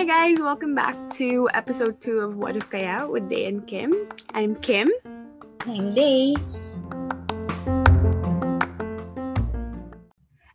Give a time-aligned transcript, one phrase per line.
[0.00, 4.08] Hi guys, welcome back to episode 2 of What If Kaya with Day and Kim.
[4.32, 4.88] I'm Kim.
[5.68, 6.32] I'm Day.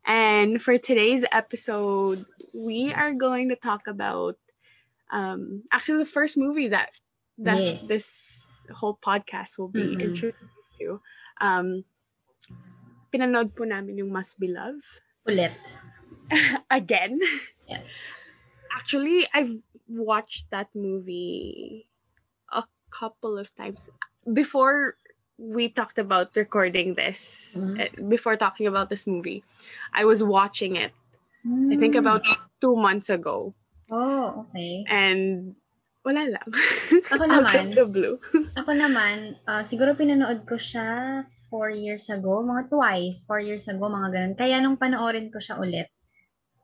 [0.02, 2.26] And for today's episode,
[2.58, 4.42] we are going to talk about
[5.14, 6.90] um actually the first movie that
[7.38, 7.86] that Yes.
[7.86, 8.08] this
[8.74, 10.02] whole podcast will be Mm-mm.
[10.02, 10.98] introduced to.
[11.38, 11.86] Um
[13.14, 14.82] pinanood po namin yung Must Be Love
[15.30, 15.54] Ulit.
[16.74, 17.22] again.
[17.70, 17.86] Yes.
[18.76, 19.56] Actually, I've
[19.88, 21.88] watched that movie
[22.52, 23.90] a couple of times
[24.28, 24.98] before
[25.38, 27.56] we talked about recording this.
[27.56, 27.76] Mhm.
[27.80, 29.44] eh, Before talking about this movie,
[29.94, 30.92] I was watching it.
[31.46, 32.02] I think Mm.
[32.02, 32.26] about
[32.60, 33.54] two months ago,
[33.94, 34.82] Oh, okay.
[34.90, 35.54] and
[36.02, 36.48] wala lang.
[36.50, 37.76] Ako Out of naman.
[37.78, 38.16] the blue.
[38.60, 41.22] Ako naman, ah, siguro pinanood ko siya
[41.54, 44.34] four years ago, mga twice, four years ago, mga ganun.
[44.34, 45.86] Kaya nung panoorin ko siya ulit,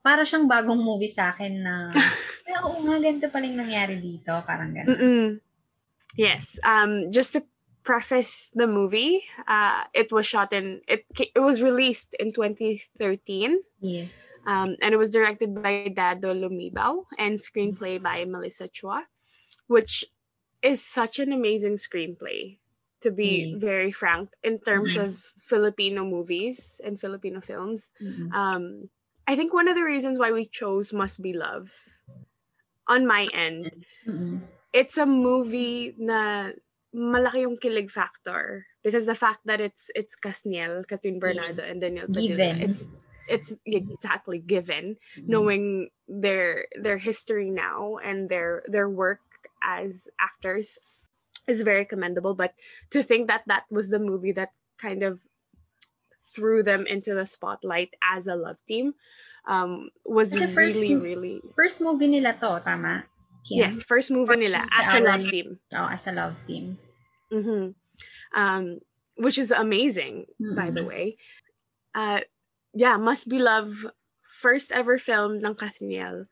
[0.01, 1.75] para siyang bagong movie sa akin na,
[2.47, 4.89] "Ay, oo nga, ganito paling nangyari dito, parang ganun.
[4.97, 5.27] Mm-mm.
[6.17, 6.59] Yes.
[6.65, 7.07] Um.
[7.13, 7.45] Just to
[7.81, 11.05] preface the movie, uh, it was shot in it.
[11.17, 13.61] It was released in 2013.
[13.79, 14.11] Yes.
[14.45, 19.05] Um, and it was directed by Dado Lumibao and screenplay by Melissa Chua,
[19.69, 20.03] which
[20.65, 22.57] is such an amazing screenplay.
[23.01, 23.57] To be Mm.
[23.57, 25.09] very frank, in terms Mhm.
[25.09, 28.29] of Filipino movies and Filipino films, Mm-mm.
[28.29, 28.89] um,
[29.31, 31.71] I think one of the reasons why we chose Must Be Love,
[32.83, 34.43] on my end, Mm-mm.
[34.73, 36.51] it's a movie na
[36.91, 42.11] malaki yung kilig factor because the fact that it's it's Kathniel, Catherine Bernardo, and Daniel
[42.11, 42.83] Padilla, it's
[43.31, 45.31] it's exactly given Mm-mm.
[45.31, 49.23] knowing their their history now and their their work
[49.63, 50.75] as actors
[51.47, 52.53] is very commendable but
[52.91, 55.30] to think that that was the movie that kind of
[56.33, 58.93] threw them into the spotlight as a love team
[59.47, 63.05] um was first really really First movie nila to, tama?
[63.47, 63.59] Kim?
[63.59, 66.77] yes first movie nila as a love team Oh, as a love team.
[67.31, 67.69] hmm
[68.35, 68.79] Um,
[69.17, 70.85] which is amazing, by the Mhm.
[70.85, 71.17] way.
[71.95, 72.21] Uh,
[72.73, 73.85] yeah, Must Be Love,
[74.27, 76.25] first ever film ng Kathniel.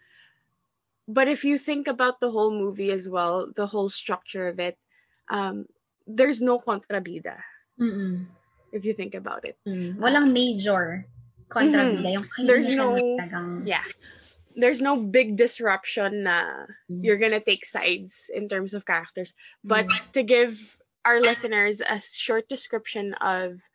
[1.08, 4.78] But if you think about the whole movie as well, the whole structure of it,
[5.30, 5.68] um,
[6.08, 7.44] there's no kontrabida,
[7.80, 8.28] Mm-mm.
[8.72, 9.58] If you think about it.
[9.68, 9.98] Mm.
[9.98, 11.06] Walang major
[11.50, 12.18] kontrabida.
[12.18, 12.46] Mm-hmm.
[12.46, 13.18] There's no-.
[13.66, 13.84] Yeah.
[14.56, 17.04] There's no big disruption na Mm.
[17.06, 19.34] you're gonna take sides in terms of characters.
[19.64, 20.12] But Mm.
[20.14, 23.70] to give our listeners a short description of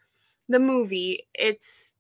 [0.49, 1.97] the movie, it's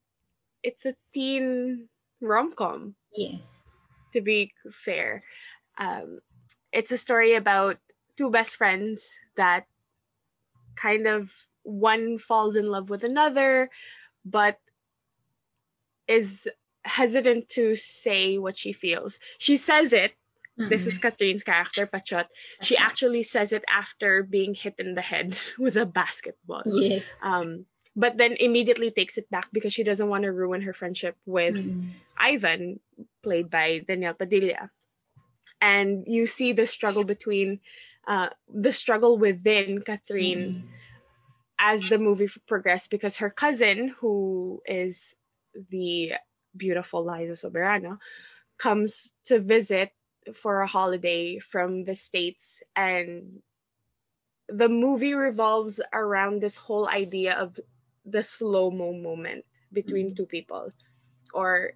[0.63, 1.89] it's a teen
[2.21, 2.97] rom com.
[3.13, 3.63] Yes.
[4.13, 5.23] To be fair,
[5.79, 6.21] um,
[6.73, 7.79] it's a story about
[8.17, 9.67] two best friends that
[10.77, 13.71] kind of one falls in love with another,
[14.25, 14.59] but
[16.07, 16.49] is
[16.85, 19.19] hesitant to say what she feels.
[19.39, 20.13] She says it
[20.57, 22.27] this is Katrine's character, Pachot.
[22.63, 26.63] She actually says it after being hit in the head with a basketball.
[26.67, 27.05] Yes.
[27.23, 27.67] Um,
[27.97, 31.55] but then immediately takes it back because she doesn't want to ruin her friendship with
[31.55, 31.91] Mm.
[32.17, 32.81] Ivan,
[33.23, 34.71] played by Daniel Padilla.
[35.61, 37.61] And you see the struggle between,
[38.07, 40.63] uh, the struggle within Catherine Mm.
[41.65, 45.17] As the movie progressed because her cousin, who is
[45.71, 46.13] the
[46.57, 47.99] beautiful Liza Soberano,
[48.59, 49.93] comes to visit
[50.35, 52.63] for a holiday from the States.
[52.77, 53.43] And
[54.49, 57.59] the movie revolves around this whole idea of
[58.05, 60.17] the slow mo moment between Mhm.
[60.17, 60.71] two people
[61.35, 61.75] or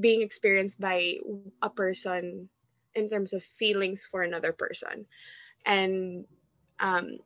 [0.00, 1.18] being experienced by
[1.62, 2.50] a person
[2.94, 5.06] in terms of feelings for another person.
[5.66, 6.26] And
[6.80, 7.18] um,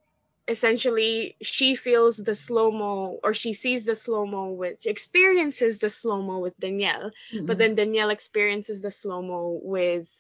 [0.50, 5.88] essentially she feels the slow mo or she sees the slow mo which experiences the
[5.88, 7.12] slow mo with Danielle,
[7.46, 10.10] but then Danielle experiences the slow mo with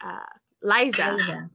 [0.00, 1.50] uh, Liza, Liza.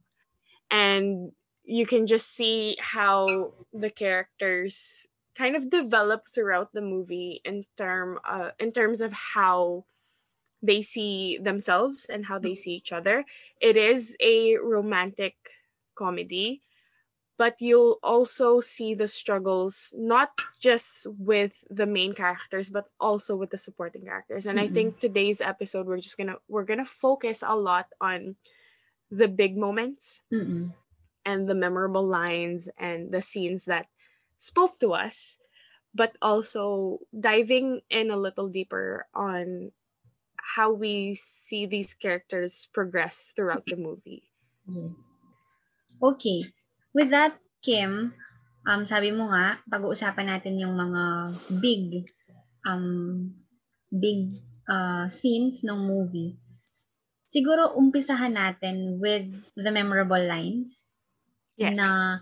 [0.70, 1.32] and
[1.66, 8.20] you can just see how the characters kind of develop throughout the movie in term
[8.30, 9.86] uh, in terms of how
[10.62, 13.26] they see themselves and how they see each other.
[13.60, 15.36] It is a romantic
[15.96, 16.62] comedy,
[17.40, 23.52] but you'll also see the struggles not just with the main characters but also with
[23.52, 24.46] the supporting characters.
[24.46, 24.70] And I Mhm.
[24.70, 28.38] think today's episode we're just to we're to focus a lot on
[29.12, 30.74] the big moments Mm-mm.
[31.26, 33.88] and the memorable lines and the scenes that
[34.38, 35.38] spoke to us,
[35.94, 39.72] but also diving in a little deeper on
[40.38, 44.32] how we see these characters progress throughout the movie.
[44.68, 45.24] Yes.
[46.02, 46.52] Okay.
[47.00, 48.12] With that, Kim,
[48.68, 51.04] um, sabi mo nga, pag-uusapan natin yung mga
[51.64, 52.12] big,
[52.68, 53.32] um,
[53.88, 54.36] big
[54.68, 56.36] uh, scenes ng movie.
[57.30, 60.98] siguro umpisahan natin with the memorable lines
[61.60, 61.78] Yes.
[61.78, 62.18] na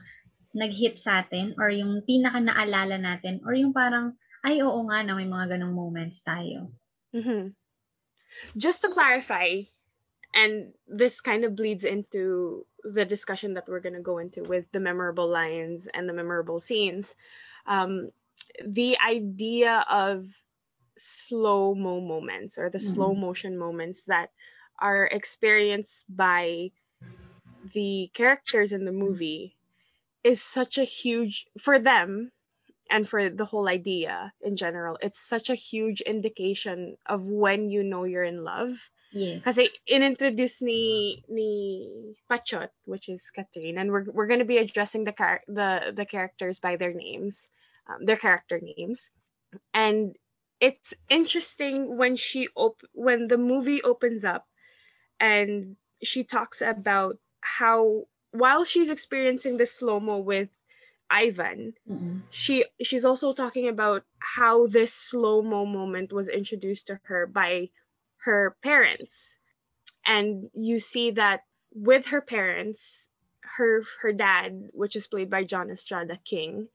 [0.52, 5.16] nag-hit sa atin or yung pinaka naalala natin or yung parang, ay oo nga na
[5.16, 6.76] may mga ganong moments tayo.
[7.16, 7.56] hmm
[8.58, 9.64] Just to clarify,
[10.38, 14.72] and this kind of bleeds into the discussion that we're going to go into with
[14.74, 17.16] the memorable lines and the memorable scenes.
[17.68, 18.12] Um,
[18.66, 20.44] the idea of
[20.98, 23.16] slow mo moments or the slow Mhm.
[23.16, 24.32] motion moments that
[24.80, 26.72] are experienced by
[27.74, 29.58] the characters in the movie
[30.24, 32.32] is such a huge for them
[32.90, 37.84] and for the whole idea in general it's such a huge indication of when you
[37.84, 39.42] know you're in love Yes.
[39.42, 40.82] kasi inintroduce ni
[41.26, 41.50] ni
[42.30, 46.06] Pachot which is Catherine and we're we're going to be addressing the char- the the
[46.06, 47.50] characters by their names
[47.90, 49.10] um, their character names
[49.74, 50.16] and
[50.62, 54.46] it's interesting when she op- when the movie opens up
[55.20, 57.18] and she talks about
[57.58, 60.50] how while she's experiencing this slow-mo with
[61.10, 62.22] Ivan Mm-mm.
[62.30, 64.04] she she's also talking about
[64.38, 67.70] how this slow-mo moment was introduced to her by
[68.26, 69.38] her parents
[70.06, 71.42] and you see that
[71.74, 73.10] with her parents
[73.58, 76.68] her her dad which is played by John Estrada King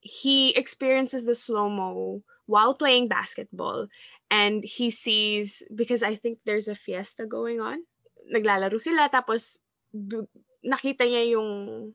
[0.00, 3.88] he experiences the slow-mo while playing basketball
[4.30, 7.84] and he sees because I think there's a fiesta going on
[8.32, 9.58] naglalaro sila tapos
[9.92, 10.28] b-
[10.64, 11.92] nakita niya yung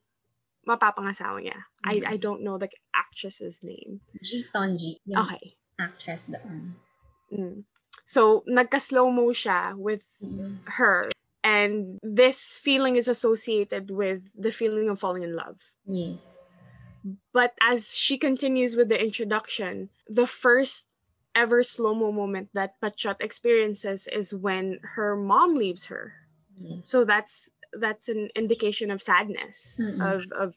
[0.67, 4.45] mapapangasawa niya I I don't know the actress's name G.
[4.53, 6.77] Tonji, yung okay actress doon.
[7.33, 7.65] Mm.
[8.05, 10.59] So, nagka-slow-mo siya with Mm.
[10.79, 11.09] her.
[11.43, 15.59] And this feeling is associated with the feeling of falling in love.
[15.85, 16.43] Yes.
[17.33, 20.87] But as she continues with the introduction, the first
[21.35, 26.13] ever slow-mo moment that Pachot experiences is when her mom leaves her.
[26.55, 26.79] yes.
[26.83, 29.99] So that's that's an indication of sadness, Mm-mm.
[30.01, 30.55] of of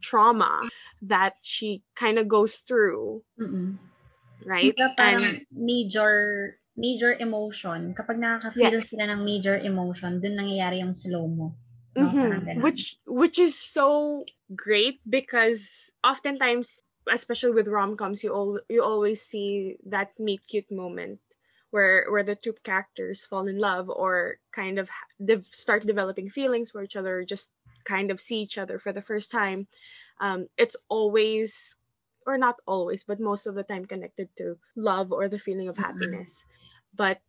[0.00, 0.70] trauma
[1.02, 3.78] that she kind of goes through, Mm-mm.
[4.44, 4.74] right?
[4.74, 7.94] Kumbaga parang And major major emotion.
[7.94, 8.90] Kapag nakaka-feel Yes.
[8.90, 11.54] sila ng major emotion, dun nangyayari yung slow-mo.
[11.94, 12.58] No, Mhm.
[12.62, 14.24] Which which is so
[14.56, 20.70] great because oftentimes, especially with rom coms, you all you always see that meet cute
[20.74, 21.20] moment
[21.70, 24.90] where where the two characters fall in love or kind of
[25.22, 27.52] de- start developing feelings for each other, or just
[27.86, 29.68] kind of see each other for the first time.
[30.18, 31.76] Um, it's always
[32.26, 35.76] or not always, but most of the time connected to love or the feeling of
[35.76, 35.84] Mhm.
[35.84, 36.44] happiness.
[36.90, 37.20] But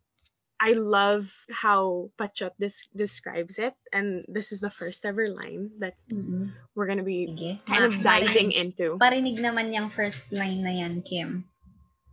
[0.56, 6.00] I love how Pachot des- describes it, and this is the first ever line that
[6.08, 6.56] Mm-mm.
[6.72, 7.60] we're gonna be Sige.
[7.68, 8.96] kind of diving marinig- into.
[8.96, 11.44] Parinig naman yung first line na yan, Kim.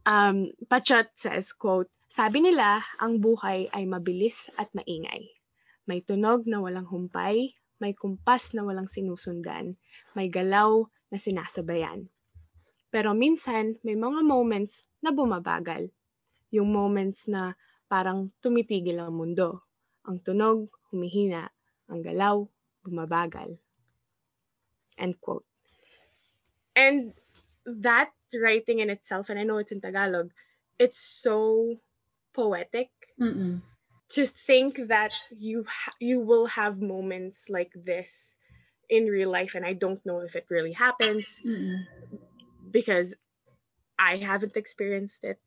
[0.03, 5.33] Um, Pachot says, quote, Sabi nila, ang buhay ay mabilis at maingay.
[5.88, 9.79] May tunog na walang humpay, may kumpas na walang sinusundan,
[10.13, 12.12] may galaw na sinasabayan.
[12.94, 14.74] Pero minsan, may mga moments
[15.04, 15.84] na bumabagal.
[16.56, 17.44] Yung moments na
[17.92, 19.66] parang tumitigil ang mundo.
[20.07, 20.60] Ang tunog,
[20.90, 21.44] humihina.
[21.92, 22.38] Ang galaw,
[22.86, 23.50] bumabagal.
[24.98, 25.45] End quote.
[26.75, 27.13] And
[27.66, 30.31] that writing in itself, and I know it's in Tagalog,
[30.80, 31.80] it's so
[32.34, 32.89] poetic
[33.19, 33.62] Mm-mm.
[34.10, 38.36] to think that you ha- you will have moments like this
[38.89, 41.88] in real life, and I don't know if it really happens Mm-mm.
[42.74, 43.15] Because
[43.98, 45.39] I haven't experienced it.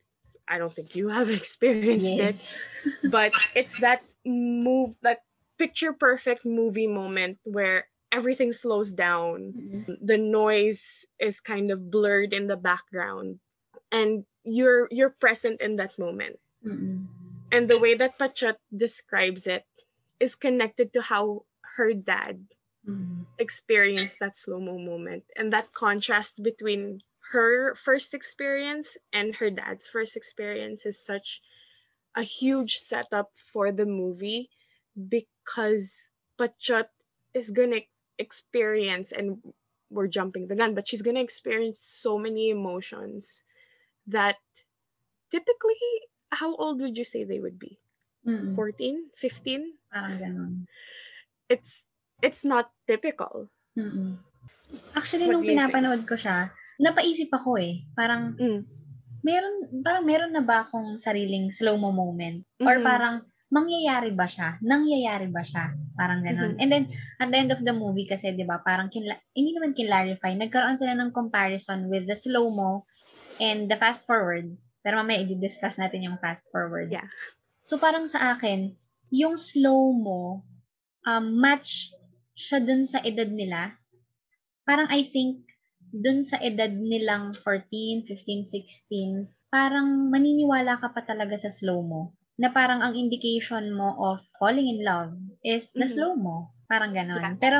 [0.49, 2.37] I don't think you have experienced it,
[3.11, 5.27] but it's that move, that
[5.59, 9.97] picture perfect movie moment where everything slows down Mm-mm.
[10.01, 13.41] the noise is kind of blurred in the background
[13.91, 17.07] and you're you're present in that moment Mm-mm.
[17.51, 19.67] and the way that Pachot describes it
[20.21, 21.45] is connected to how
[21.77, 22.47] her dad
[22.89, 23.27] Mm-mm.
[23.39, 27.03] experienced that slow-mo moment and that contrast between
[27.33, 31.41] her first experience and her dad's first experience is such
[32.17, 34.51] a huge setup for the movie
[34.97, 36.89] because Pachot
[37.35, 37.83] is gonna
[38.19, 39.43] experience and
[39.91, 43.43] we're jumping the gun but she's gonna experience so many emotions
[44.07, 44.37] that
[45.31, 47.79] typically how old would you say they would be
[48.27, 48.55] Mm-mm.
[48.57, 50.53] 14 15 Parang ganun.
[51.49, 51.87] it's
[52.23, 54.19] it's not typical Mm-mm.
[54.97, 55.69] Actually, What nung do you think?
[55.69, 57.85] pinapanood ko siya, napaisip ako eh.
[57.93, 58.61] Parang, Mm.
[59.25, 62.45] meron, parang meron na ba akong sariling slow-mo moment?
[62.63, 62.85] Or Mhm.
[62.85, 63.17] parang,
[63.47, 64.59] mangyayari ba siya?
[64.59, 65.71] Nangyayari ba siya?
[65.95, 66.59] Parang ganun.
[66.59, 66.61] Mhm.
[66.61, 66.85] And then,
[67.23, 70.77] at the end of the movie kasi, di ba, parang, kinla- hindi naman kinlarify, nagkaroon
[70.77, 72.85] sila ng comparison with the slow-mo
[73.39, 74.51] and the fast forward.
[74.83, 76.91] Pero mamaya, i-discuss natin yung fast forward.
[76.91, 77.07] Yeah.
[77.67, 78.75] So, parang sa akin,
[79.11, 80.43] yung slow mo,
[81.07, 81.95] um, match
[82.35, 83.79] siya dun sa edad nila.
[84.67, 85.46] Parang I think,
[85.97, 92.13] dun sa edad nilang 14, 15, 16, parang maniniwala ka pa talaga sa slow mo.
[92.37, 95.95] Na parang ang indication mo of falling in love is the Mhm.
[95.97, 96.53] slow mo.
[96.69, 97.17] Parang ganon.
[97.23, 97.35] Yeah.
[97.41, 97.57] Pero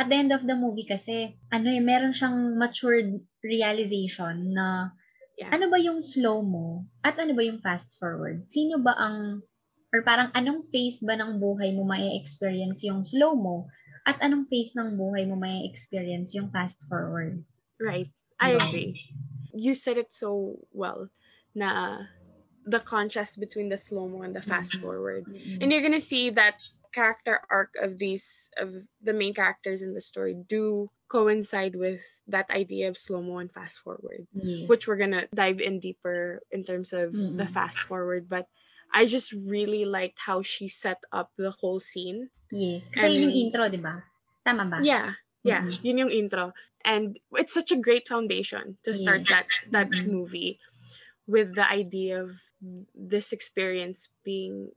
[0.00, 4.94] at the end of the movie kasi, ano eh, meron siyang matured realization na
[5.34, 5.50] Yeah.
[5.50, 8.46] ano ba yung slow mo at ano ba yung fast forward?
[8.46, 9.42] Sino ba ang,
[9.90, 13.66] or parang anong phase ba ng buhay mo may experience yung slow mo
[14.06, 17.42] at anong phase ng buhay mo may experience yung fast forward?
[17.80, 18.08] Right.
[18.40, 19.00] I agree.
[19.52, 21.08] You said it so well
[21.54, 22.10] na
[22.66, 24.82] the contrast between the slow-mo and the fast mm-hmm.
[24.82, 25.24] forward.
[25.26, 25.62] Mm-hmm.
[25.62, 26.56] And you're gonna see that
[26.92, 32.48] character arc of these of the main characters in the story do coincide with that
[32.50, 34.26] idea of slow-mo and fast forward.
[34.32, 34.68] yes.
[34.68, 37.50] Which we're gonna dive in deeper in terms of the Mm-mm.
[37.50, 38.28] fast forward.
[38.28, 38.48] But
[38.92, 42.30] I just really liked how she set up the whole scene.
[42.50, 42.88] yes.
[42.90, 44.02] Kasi yun yung and- intro, di ba?
[44.46, 44.78] Tama ba?
[44.82, 45.18] Yeah.
[45.44, 45.78] Yeah, Mm-mm.
[45.84, 46.56] yun yung intro.
[46.84, 49.30] And it's such a great foundation to start Yes.
[49.30, 50.08] that that Mm-mm.
[50.08, 50.56] movie
[51.24, 52.40] with the idea of
[52.92, 54.72] this experience being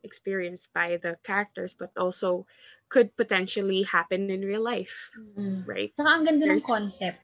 [0.00, 2.48] experienced by the characters but also
[2.88, 5.68] could potentially happen in real life, Mm.
[5.68, 5.92] right?
[5.92, 7.20] Saka ang ganda ng There's- concept.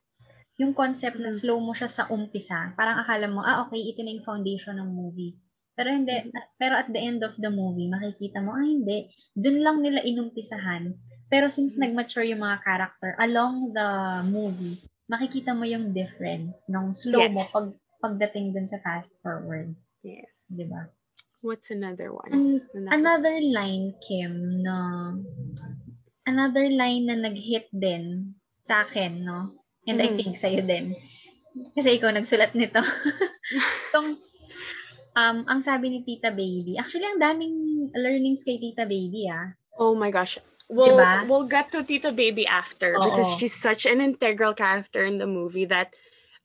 [0.61, 1.37] Yung concept na Mm.
[1.41, 2.71] slow mo siya sa umpisa.
[2.77, 5.33] Parang akala mo, ah, okay, ito na yung foundation ng movie.
[5.73, 6.55] Pero hindi, Mm-hmm.
[6.55, 9.09] pero at the end of the movie, makikita mo, ah, hindi.
[9.33, 10.93] Doon lang nila inumpisahan.
[11.25, 11.81] Pero since Mhm.
[11.89, 13.89] nag-mature yung mga character along the
[14.23, 17.51] movie, makikita mo yung difference ng slow mo Yes.
[17.51, 17.67] pag
[17.97, 19.73] pagdating dun sa fast forward.
[20.05, 20.45] Yes.
[20.45, 20.85] Di ba?
[21.41, 22.29] What's another one?
[22.29, 24.75] An- na naki- another line, Kim, na
[26.23, 29.57] another line na nag-hit din sa akin, no?
[29.85, 30.17] And I Mhm.
[30.17, 30.93] think sa'yo din.
[31.73, 32.77] Kasi ikaw nagsulat nito.
[33.89, 34.17] Itong,
[35.13, 37.55] um, ang sabi ni Tita Baby, actually, ang daming
[37.93, 39.53] learnings kay Tita Baby, ah.
[39.77, 40.37] Oh my gosh.
[40.65, 41.29] We'll Diba?
[41.29, 43.37] we'll get to Tita Baby after because Oo.
[43.37, 45.93] she's such an integral character in the movie that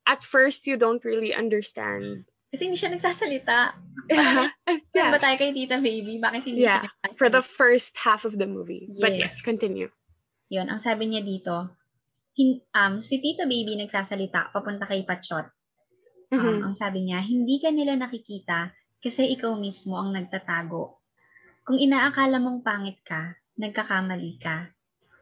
[0.04, 2.28] at first you don't really understand.
[2.52, 3.58] Kasi hindi siya nagsasalita.
[4.12, 4.50] yeah.
[4.92, 5.10] Yeah.
[5.14, 6.20] Ba tayo kay Tita Baby?
[6.20, 7.16] Bakit hindi Yeah, siya nagsasalita?
[7.16, 8.92] For the first half of the movie.
[9.00, 9.40] But Yes.
[9.40, 9.88] yes, continue.
[10.52, 11.72] Yun, ang sabi niya dito,
[12.36, 15.48] hin, um, si Tita Baby nagsasalita papunta kay Patshot.
[16.28, 16.58] Um, Mhm.
[16.68, 18.68] ang sabi niya, hindi ka nila nakikita
[19.00, 21.00] kasi ikaw mismo ang nagtatago.
[21.64, 24.72] Kung inaakala mong pangit ka, nagkakamali ka.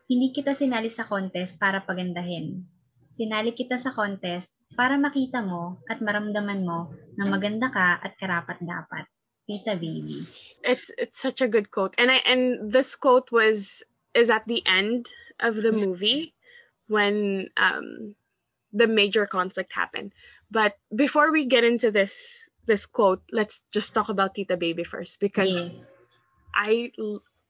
[0.07, 2.63] Hindi kita sinali sa contest para pagandahin.
[3.11, 8.63] Sinali kita sa contest para makita mo at maramdaman mo na maganda ka at karapat
[8.63, 9.11] dapat.
[9.49, 10.29] Tita Baby.
[10.61, 11.97] It's it's such a good quote.
[11.97, 13.81] And I and this quote was
[14.13, 15.09] is at the end
[15.41, 16.37] of the movie
[16.87, 18.15] when um
[18.69, 20.13] the major conflict happened.
[20.53, 25.17] But before we get into this this quote, let's just talk about Tita Baby first
[25.17, 25.89] because Yes.
[26.53, 26.93] I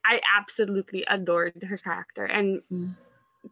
[0.04, 2.96] I absolutely adored her character and Mm.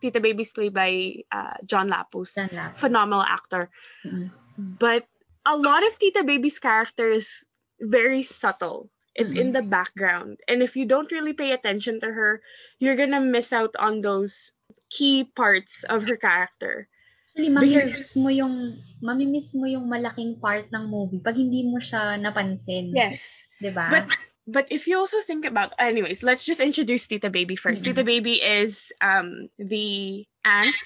[0.03, 2.77] Tita Baby's played by uh, John Lapus, John Lapus.
[2.77, 3.71] phenomenal actor.
[4.05, 4.31] Mm.
[4.59, 5.07] But
[5.47, 7.47] a lot of Tita Baby's character is
[7.81, 8.91] very subtle.
[9.17, 12.45] It's in the background, and if you don't really pay attention to her,
[12.77, 14.53] you're gonna miss out on those
[14.93, 16.93] key parts of her character.
[17.33, 18.55] Actually, Because- mamimiss mo yung
[19.01, 22.93] mamimiss mo yung malaking part ng movie pag hindi mo siya napansin.
[22.93, 23.89] Yes, 'Di ba?
[23.89, 24.13] but
[24.47, 27.85] but if you also think about anyways let's just introduce tita baby 1st Mm-mm.
[27.91, 30.77] tita baby is um the aunt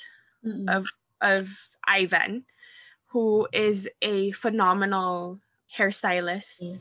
[0.45, 0.65] Mm-mm.
[0.69, 0.89] of
[1.21, 1.49] of
[1.87, 2.45] ivan
[3.13, 5.41] who is a phenomenal
[5.77, 6.79] hairstylist Yes.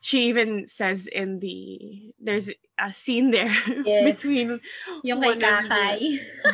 [0.00, 3.48] she even says in the there's a scene there
[3.86, 4.04] Yes.
[4.04, 4.60] between
[5.02, 5.98] yung kay of the- Kakay.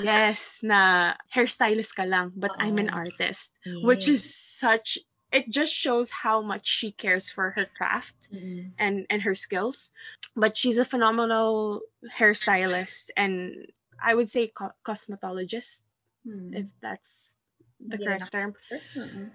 [0.05, 3.09] yes na hairstylist ka lang but i'm an Oo.
[3.09, 3.51] artist
[3.83, 4.99] which is such
[5.33, 8.73] it just shows how much she cares for her craft Mm-mm.
[8.79, 9.91] and and her skills
[10.37, 11.81] but she's a phenomenal
[12.19, 13.67] hairstylist and
[14.03, 15.81] i would say co- cosmetologist
[16.27, 16.55] Mm.
[16.55, 17.35] if that's
[17.81, 18.55] the Hindi correct term
[18.95, 19.31] Mm-mm.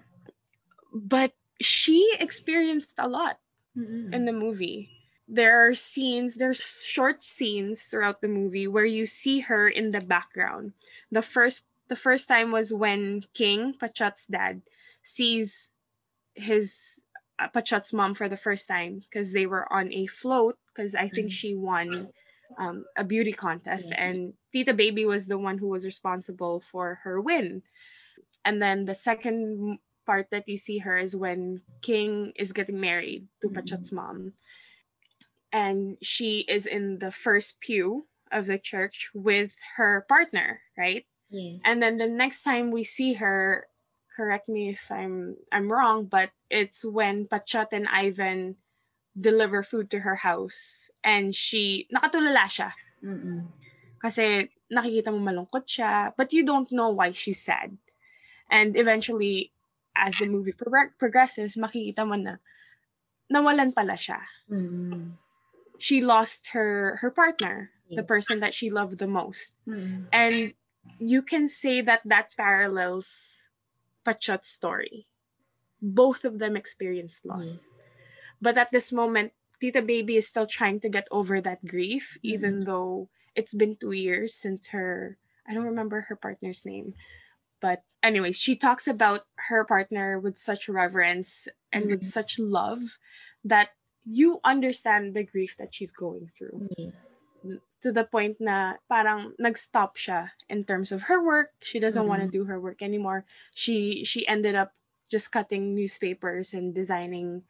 [0.92, 3.38] but she experienced a lot
[3.76, 4.12] Mm-mm.
[4.14, 4.90] in the movie
[5.28, 10.00] there are scenes there's short scenes throughout the movie where you see her in the
[10.00, 10.72] background
[11.10, 14.62] the first the first time was when king pachot's dad
[15.02, 15.74] sees
[16.38, 17.04] his
[17.38, 21.08] uh, pachot's mom for the first time because they were on a float because i
[21.08, 21.32] think Mhm.
[21.32, 22.10] she won
[22.58, 24.04] um, a beauty contest Yeah.
[24.10, 27.62] and tita baby was the one who was responsible for her win
[28.44, 33.28] and then the second part that you see her is when king is getting married
[33.42, 33.54] to Mhm.
[33.54, 34.34] pachot's mom
[35.52, 41.60] and she is in the first pew of the church with her partner right Yes.
[41.64, 43.66] and then the next time we see her
[44.18, 48.58] correct me if i'm i'm wrong but it's when pachot and ivan
[49.20, 52.70] deliver food to her house and she nakatulala siya.
[53.02, 53.50] Mm-mm.
[53.98, 57.74] Kasi nakikita mo malungkot siya, but you don't know why she's sad.
[58.48, 59.50] And eventually,
[59.98, 62.38] as the movie prog- progresses, makikita mo na
[63.26, 64.22] nawalan pala siya.
[64.46, 65.18] Mm-mm.
[65.78, 69.54] She lost her her partner, the person that she loved the most.
[69.66, 70.10] Mm-mm.
[70.10, 70.54] And
[70.98, 73.47] you can say that that parallels
[74.08, 75.04] Pachot's story.
[75.84, 77.68] Both of them experienced loss.
[77.68, 77.90] Yes.
[78.40, 82.32] But at this moment, Tita Baby is still trying to get over that grief, mm.
[82.32, 86.94] even though it's been two years since her, I don't remember her partner's name.
[87.60, 92.14] But, anyways, she talks about her partner with such reverence and with Mhm.
[92.14, 92.98] such love
[93.44, 93.74] that
[94.06, 96.94] you understand the grief that she's going through Yes.
[97.82, 101.54] To the point na parang nag-stop siya in terms of her work.
[101.62, 103.24] She doesn't want to do her work anymore.
[103.54, 104.74] She she ended up
[105.10, 107.44] just cutting newspapers and designing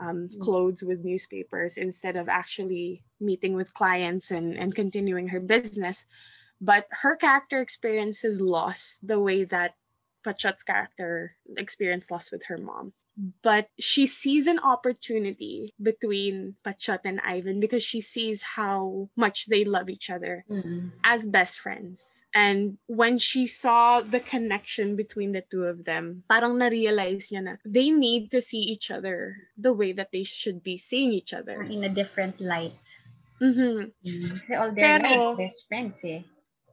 [0.00, 0.40] um, Mm.
[0.40, 6.06] clothes with newspapers instead of actually meeting with clients and, and continuing her business.
[6.60, 9.74] But her character experiences loss the way that
[10.26, 12.90] Pachot's character experienced loss with her mom.
[13.46, 19.62] But she sees an opportunity between Pachot and Ivan because she sees how much they
[19.64, 20.90] love each other Mm-mm.
[21.06, 22.26] as best friends.
[22.34, 27.52] And when she saw the connection between the two of them, parang na-realize niya na
[27.64, 31.62] they need to see each other the way that they should be seeing each other.
[31.62, 32.74] In a different light.
[33.40, 33.92] Mhm.
[34.02, 36.24] Kasi all their Pero- lives, best friends eh.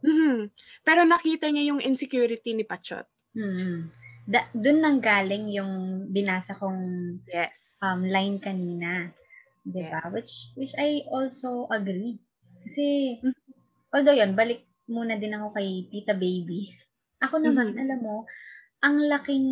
[0.04, 0.52] Mhm.
[0.84, 3.08] Pero nakita niya yung insecurity ni Pachot.
[3.34, 3.90] Mm.
[4.24, 5.74] Da- doon nang galing yung
[6.08, 6.80] binasa kong
[7.28, 7.82] Yes.
[7.84, 9.12] um, line kanina.
[9.63, 10.00] Diba?
[10.00, 10.13] Yes.
[10.13, 12.20] Which, which I also agree.
[12.63, 13.36] Kasi, Mhm.
[13.92, 16.72] although yun, balik muna din ako kay Tita Baby.
[17.24, 17.80] Ako naman, Mhm.
[17.80, 18.28] alam mo,
[18.80, 19.48] ang laking,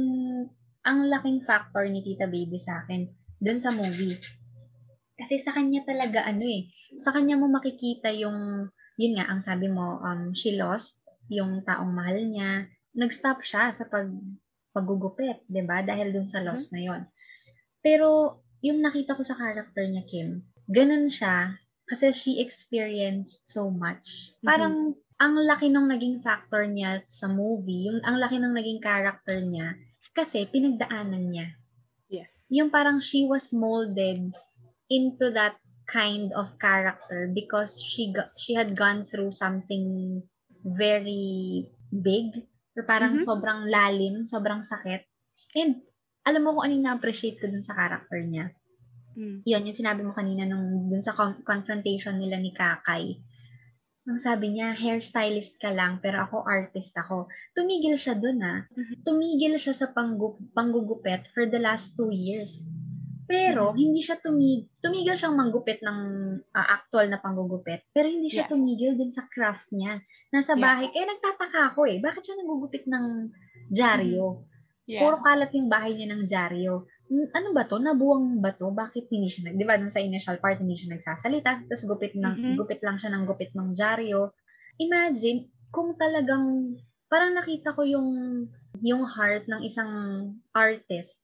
[0.83, 3.07] ang laking factor ni Tita Baby sa akin
[3.39, 4.19] dun sa movie.
[5.15, 6.67] Kasi sa kanya talaga, ano eh,
[6.99, 10.99] sa kanya mo makikita yung, yun nga, ang sabi mo, um, she lost
[11.31, 12.67] yung taong mahal niya.
[12.95, 14.11] Nag-stop siya sa pag,
[14.71, 17.01] paggugupit, 'di ba Dahil dun sa loss na yon
[17.83, 21.57] Pero, yung nakita ko sa character niya, Kim, ganun siya,
[21.89, 24.37] kasi she experienced so much.
[24.45, 29.37] Parang, ang laki nung naging factor niya sa movie, yung ang laki nung naging character
[29.41, 29.77] niya,
[30.13, 31.47] kasi pinagdaanan niya.
[32.11, 32.47] Yes.
[32.51, 34.35] Yung parang she was molded
[34.91, 35.55] into that
[35.87, 40.19] kind of character because she got, she had gone through something
[40.63, 43.23] very big or parang Mhm.
[43.23, 45.01] sobrang lalim, sobrang sakit.
[45.55, 45.83] And
[46.23, 48.53] alam mo kung ano yung na-appreciate ko dun sa character niya.
[49.11, 49.43] Mm.
[49.43, 53.19] Yun, yung sinabi mo kanina nung dun sa con- confrontation nila ni Kakay.
[54.01, 57.27] Ang sabi niya, hairstylist ka lang, pero ako artist ako.
[57.53, 58.65] Tumigil siya dun ah.
[58.71, 59.03] Mhm.
[59.03, 62.65] Tumigil siya sa panggu- panggugupit for the last two years.
[63.31, 65.99] Pero, hindi siya tumig tumigil siyang manggupit ng
[66.51, 67.87] ah, actual na panggugupit.
[67.91, 68.51] Pero hindi siya Yeah.
[68.51, 70.03] tumigil din sa craft niya.
[70.29, 70.61] Nasa Yeah.
[70.61, 70.85] bahay.
[70.91, 71.97] Kaya nagtataka ako eh.
[71.97, 73.05] Bakit siya nagugupit ng
[73.69, 74.43] dyaryo?
[74.89, 75.01] Yeah.
[75.07, 76.83] Puro kalat yung bahay niya ng dyaryo.
[77.11, 77.79] Ano ba to?
[77.79, 78.71] Nabuwang ba to?
[78.71, 79.55] Bakit hindi siya nag...
[79.59, 81.67] Di ba dun sa initial part, hindi siya nagsasalita.
[81.67, 82.55] Tapos gupit, ng, Mhm.
[82.55, 84.31] gupit lang siya ng gupit ng dyaryo.
[84.79, 86.75] Imagine, kung talagang...
[87.07, 88.07] Parang nakita ko yung
[88.81, 89.91] yung heart ng isang
[90.55, 91.19] artist.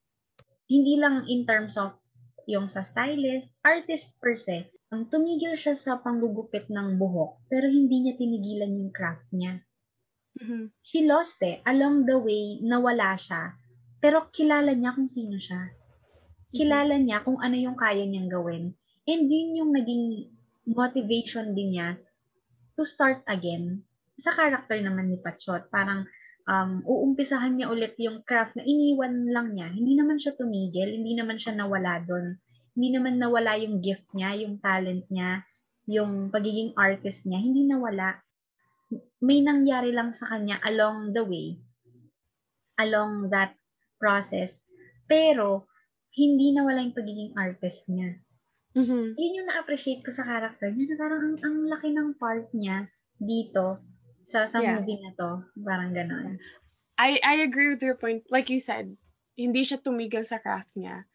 [0.67, 1.95] Hindi lang in terms of
[2.47, 4.71] yung sa stylist, artist per se.
[4.91, 9.59] Ang tumigil siya sa panggugupit ng buhok, pero hindi niya tinigilan yung craft niya
[10.37, 10.69] Mhm.
[10.85, 11.65] she lost eh.
[11.65, 13.57] Along the way, nawala siya.
[13.97, 15.73] Pero kilala niya kung sino siya.
[16.53, 18.77] Kilala niya kung ano yung kaya niyang gawin.
[19.09, 20.29] And yun yung naging
[20.69, 21.97] motivation din niya
[22.77, 23.81] to start again.
[24.21, 26.05] Sa character naman ni Pachot, parang
[26.47, 29.67] um, uumpisahan niya ulit yung craft na iniwan lang niya.
[29.69, 32.39] Hindi naman siya tumigil, hindi naman siya nawala doon.
[32.73, 35.43] Hindi naman nawala yung gift niya, yung talent niya,
[35.87, 38.23] yung pagiging artist niya, hindi nawala
[39.19, 41.57] may nangyari lang sa kanya along the way,
[42.79, 43.57] along that
[43.97, 44.69] process,
[45.09, 45.65] pero
[46.13, 48.21] hindi nawala yung pagiging artist niya.
[48.77, 49.17] Mhm.
[49.17, 52.87] Yun yung na-appreciate ko sa character niya, na parang ang, ang laki ng part niya
[53.17, 53.81] dito
[54.27, 54.83] sa, sa Yeah.
[54.83, 55.47] movie na to.
[55.63, 56.35] Parang ganon.
[56.99, 58.27] I I agree with your point.
[58.27, 58.97] Like you said,
[59.39, 61.07] hindi siya tumigil sa craft niya.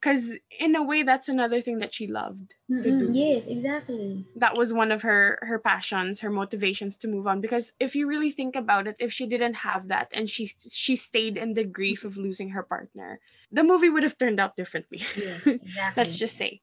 [0.00, 2.54] Because in a way, that's another thing that she loved.
[2.68, 3.10] to do.
[3.10, 4.22] Yes, exactly.
[4.36, 7.40] That was one of her her passions, her motivations to move on.
[7.40, 10.94] Because if you really think about it, if she didn't have that and she she
[10.94, 13.18] stayed in the grief of losing her partner,
[13.50, 15.00] the movie would have turned out differently.
[15.02, 15.96] Yes, exactly.
[15.96, 16.60] Let's just say,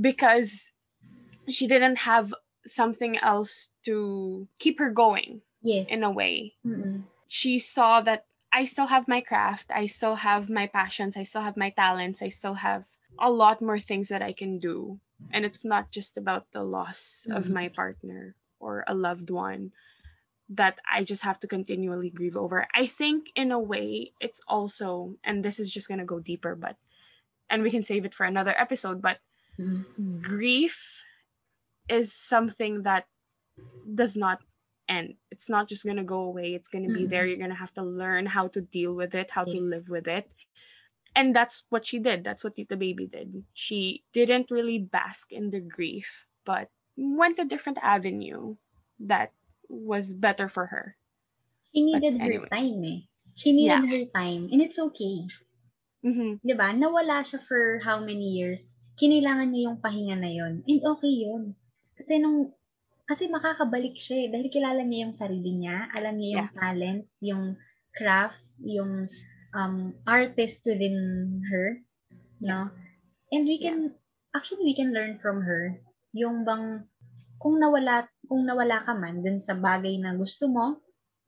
[0.00, 0.72] because
[1.48, 2.34] she didn't have
[2.66, 5.86] something else to keep her going yes.
[5.88, 6.54] in a way.
[6.66, 7.04] Mm-mm.
[7.28, 11.42] she saw that I still have my craft, I still have my passions, I still
[11.42, 12.84] have my talents, I still have
[13.18, 14.98] a lot more things that I can do.
[15.30, 17.36] And it's not just about the loss mm-hmm.
[17.36, 19.72] of my partner or a loved one
[20.48, 22.66] that I just have to continually grieve over.
[22.74, 26.56] I think in a way it's also and this is just going to go deeper
[26.56, 26.76] but
[27.48, 29.18] and we can save it for another episode but
[29.58, 30.20] mm-hmm.
[30.20, 30.99] grief
[31.90, 33.10] is something that
[33.82, 34.38] does not
[34.88, 35.18] end.
[35.30, 36.54] It's not just going to go away.
[36.54, 37.10] It's going to be mm-hmm.
[37.10, 37.26] there.
[37.26, 40.06] You're going to have to learn how to deal with it, how to live with
[40.06, 40.30] it
[41.14, 42.24] and that's what she did.
[42.24, 43.44] That's what Tita Baby did.
[43.54, 48.56] She didn't really bask in the grief, but went a different avenue
[49.00, 49.32] that
[49.68, 50.96] was better for her.
[51.74, 53.00] She needed her time eh.
[53.34, 53.90] She needed yeah.
[53.90, 54.48] her time.
[54.50, 55.26] And it's okay.
[56.04, 56.42] Mm-hmm.
[56.46, 56.68] Diba?
[56.74, 58.74] Nawala siya for how many years.
[59.00, 60.62] Kinailangan niya yung pahinga na yon.
[60.66, 61.54] And okay yun.
[62.00, 62.56] Kasi nung
[63.04, 64.28] kasi makakabalik siya eh.
[64.30, 65.90] Dahil kilala niya yung sarili niya.
[65.92, 66.56] Alam niya yung yeah.
[66.56, 67.44] talent, yung
[67.90, 69.10] craft, yung
[69.50, 70.94] um, artist within
[71.50, 71.82] her,
[72.38, 72.70] no?
[73.34, 73.98] And we can,
[74.30, 75.82] actually, we can learn from her
[76.14, 76.86] yung bang,
[77.42, 80.78] kung nawala, kung nawala ka man dun sa bagay na gusto mo,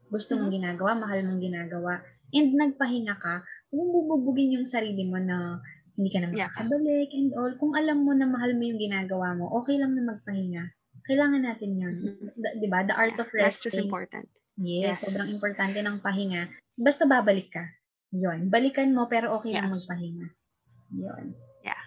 [0.07, 0.59] gusto mong mm-hmm.
[0.59, 1.93] ginagawa, mahal mong ginagawa,
[2.35, 5.63] and nagpahinga ka, huwag bubugin yung sarili mo na
[5.97, 7.19] hindi ka na makakabalik yeah.
[7.21, 7.53] and all.
[7.61, 10.65] Kung alam mo na mahal mo yung ginagawa mo, okay lang na magpahinga.
[11.05, 11.95] Kailangan natin yun.
[12.01, 12.61] Mm-hmm.
[12.63, 12.87] di ba?
[12.87, 13.23] The art yeah.
[13.23, 13.67] of rest.
[13.67, 14.27] Rest is important.
[14.61, 16.49] Yes, yes, sobrang importante ng pahinga.
[16.77, 17.65] Basta babalik ka.
[18.13, 18.53] Yon.
[18.53, 19.65] Balikan mo, pero okay yeah.
[19.65, 20.27] lang magpahinga.
[20.93, 21.25] Yon.
[21.65, 21.83] Yeah.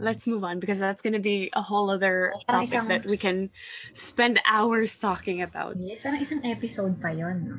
[0.00, 3.16] Let's move on because that's going to be a whole other topic isang, that we
[3.16, 3.48] can
[3.92, 5.76] spend hours talking about.
[5.76, 7.36] Yes, parang isang episode pa yon.
[7.48, 7.56] No?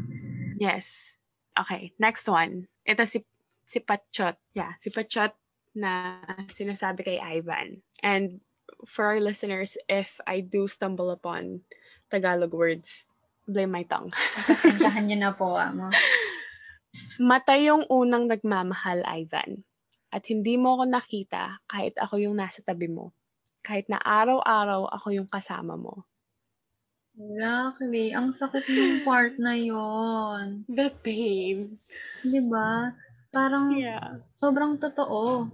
[0.58, 1.18] Yes.
[1.58, 2.70] Okay, next one.
[2.86, 3.26] Ito si
[3.66, 4.38] si Patchot.
[4.54, 5.41] Yeah, si Patchot
[5.76, 7.84] na sinasabi kay Ivan.
[8.04, 8.44] And
[8.88, 11.64] for our listeners, if I do stumble upon
[12.12, 13.08] Tagalog words,
[13.48, 14.12] blame my tongue.
[14.12, 15.92] Pasensyahan niyo na po, amo.
[17.22, 19.64] Mata yung unang nagmamahal, Ivan.
[20.12, 23.16] At hindi mo ako nakita kahit ako yung nasa tabi mo.
[23.64, 26.04] Kahit na araw-araw ako yung kasama mo.
[27.16, 28.12] Exactly.
[28.12, 30.68] Ang sakit ng part na yon.
[30.68, 31.80] The pain.
[32.24, 32.92] Di ba?
[33.32, 34.20] Parang yeah.
[34.32, 35.48] sobrang totoo.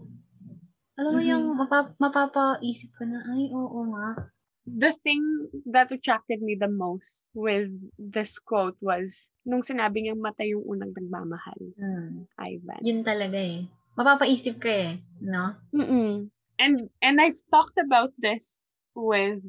[0.98, 1.32] Alam mo mm-hmm.
[1.32, 4.34] yung mapap- mapapaisip ka na, ay, oo nga
[4.68, 10.44] the thing that attracted me the most with this quote was nung sinabi niyang mata
[10.44, 11.62] yung unang nagmamahal.
[11.80, 12.28] Hmm.
[12.36, 12.84] Ivan.
[12.84, 13.64] Yun talaga eh.
[13.96, 15.56] Mapapaisip ka eh, no?
[15.72, 16.28] Mm-mm.
[16.60, 19.40] And and I've talked about this with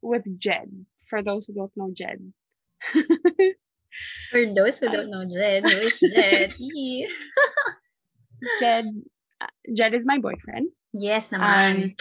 [0.00, 0.70] with Jed.
[1.10, 2.22] For those who don't know Jed.
[4.30, 6.54] For those who don't know Jed, who is Jed?
[8.60, 8.84] Jed,
[9.74, 10.68] Jed is my boyfriend.
[10.92, 11.42] Yes, naman.
[11.42, 11.94] Um,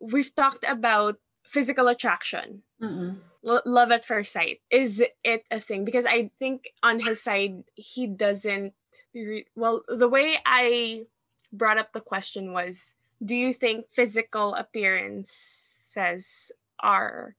[0.00, 2.62] we've talked about physical attraction.
[2.80, 4.60] L- love at first sight.
[4.70, 5.84] Is it a thing?
[5.84, 8.72] Because I think on his side, he doesn't.
[9.14, 11.06] Re- well, the way I
[11.52, 17.36] brought up the question was Do you think physical appearances are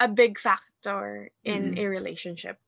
[0.00, 1.78] a big factor in mm-hmm.
[1.78, 2.58] a relationship?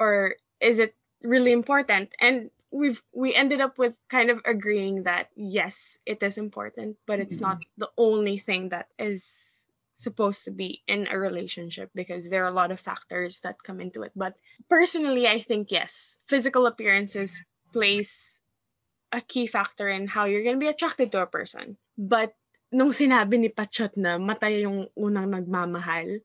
[0.00, 2.16] Or is it really important?
[2.18, 7.18] And we've we ended up with kind of agreeing that yes it is important but
[7.18, 7.58] it's mm-hmm.
[7.58, 9.60] not the only thing that is
[10.00, 13.84] supposed to be in a relationship because there are a lot of factors that come
[13.84, 14.16] into it.
[14.16, 14.40] But
[14.72, 17.44] personally, I think yes, physical appearances
[17.76, 18.40] plays
[19.12, 21.76] a key factor in how you're gonna be attracted to a person.
[22.00, 22.32] But
[22.72, 26.24] nung sinabi ni Pachot na matay yung unang nagmamahal,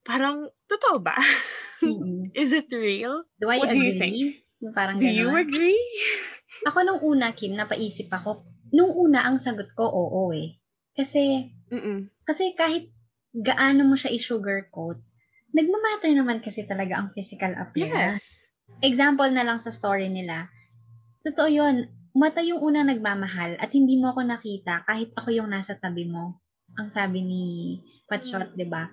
[0.00, 1.14] parang totoo ba?
[1.82, 2.32] Mm-hmm.
[2.38, 3.26] Is it real?
[3.42, 3.80] Do I What agree?
[3.80, 4.16] do you think?
[4.74, 5.82] Parang do you agree?
[6.68, 8.46] ako nung una, Kim, napaisip ako.
[8.70, 10.56] Nung una, ang sagot ko, oo eh.
[10.94, 12.08] Kasi, Mm-mm.
[12.22, 12.92] kasi kahit
[13.32, 15.00] gaano mo siya i-sugarcoat,
[15.52, 18.48] nagmamatter naman kasi talaga ang physical appearance.
[18.48, 18.84] Yes.
[18.84, 20.48] Example na lang sa story nila.
[21.24, 21.88] Totoo yun.
[22.12, 26.40] Mata yung unang nagmamahal at hindi mo ako nakita kahit ako yung nasa tabi mo.
[26.76, 27.44] Ang sabi ni
[28.08, 28.58] Patshot, mm.
[28.60, 28.88] di ba?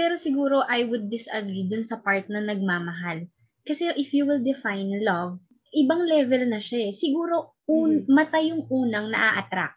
[0.00, 3.28] Pero siguro I would disagree dun sa part na nagmamahal.
[3.68, 5.36] Kasi if you will define love,
[5.76, 6.92] ibang level na siya eh.
[6.96, 8.08] Siguro un- mm.
[8.08, 9.76] mata yung unang naa-attract.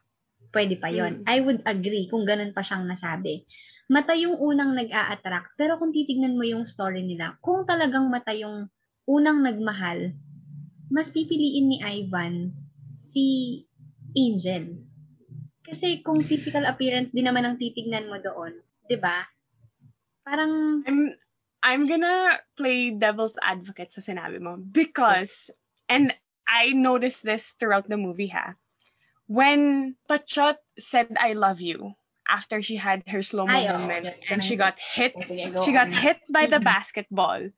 [0.55, 1.21] Pwede pa yon.
[1.21, 1.23] Mm.
[1.27, 3.43] I would agree kung ganun pa siyang nasabi
[3.91, 5.59] mata yung unang nag-a-attract.
[5.59, 8.71] Pero kung titignan mo yung story nila, kung talagang mata yung
[9.03, 10.15] unang nagmahal,
[10.87, 12.53] mas pipiliin ni Ivan
[12.95, 13.59] si
[14.15, 14.81] Angel.
[15.63, 19.25] Kasi kung physical appearance din naman ang titignan mo doon, 'di ba?
[20.25, 21.15] Parang I'm
[21.63, 24.57] I'm gonna play devil's advocate sa sinabi mo.
[24.59, 25.51] Because
[25.87, 26.13] and
[26.47, 28.55] I noticed this throughout the movie ha.
[29.27, 31.95] When Pachot said I love you,
[32.27, 35.13] after she had her slow mo moment and she got hit
[35.63, 37.49] she got hit by the basketball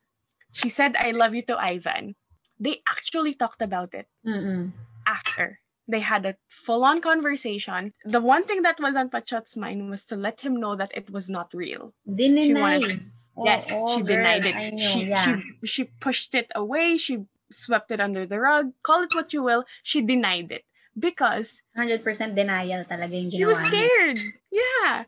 [0.51, 2.15] she said i love you to ivan.
[2.56, 4.71] They actually talked about it Mm-mm.
[5.06, 7.93] after They had a full-on conversation.
[8.06, 11.12] The one thing that was on Pachot's mind was to let him know that it
[11.12, 11.93] was not real.
[12.10, 13.06] She wanted
[13.38, 14.56] oh, yes, Oo, she oh, girl, denied it.
[14.56, 15.24] Know, she yeah.
[15.24, 16.98] she she pushed it away.
[16.98, 18.74] She swept it under the rug.
[18.84, 19.65] Call it what you will.
[19.84, 20.65] She denied it
[20.98, 22.02] because 100%
[22.36, 24.19] denial talaga yung ginawa she was scared.
[24.52, 25.06] Yeah.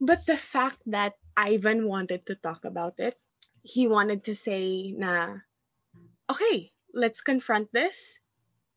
[0.00, 3.16] But the fact that Ivan wanted to talk about it,
[3.64, 5.48] he wanted to say na
[6.30, 8.20] okay, let's confront this.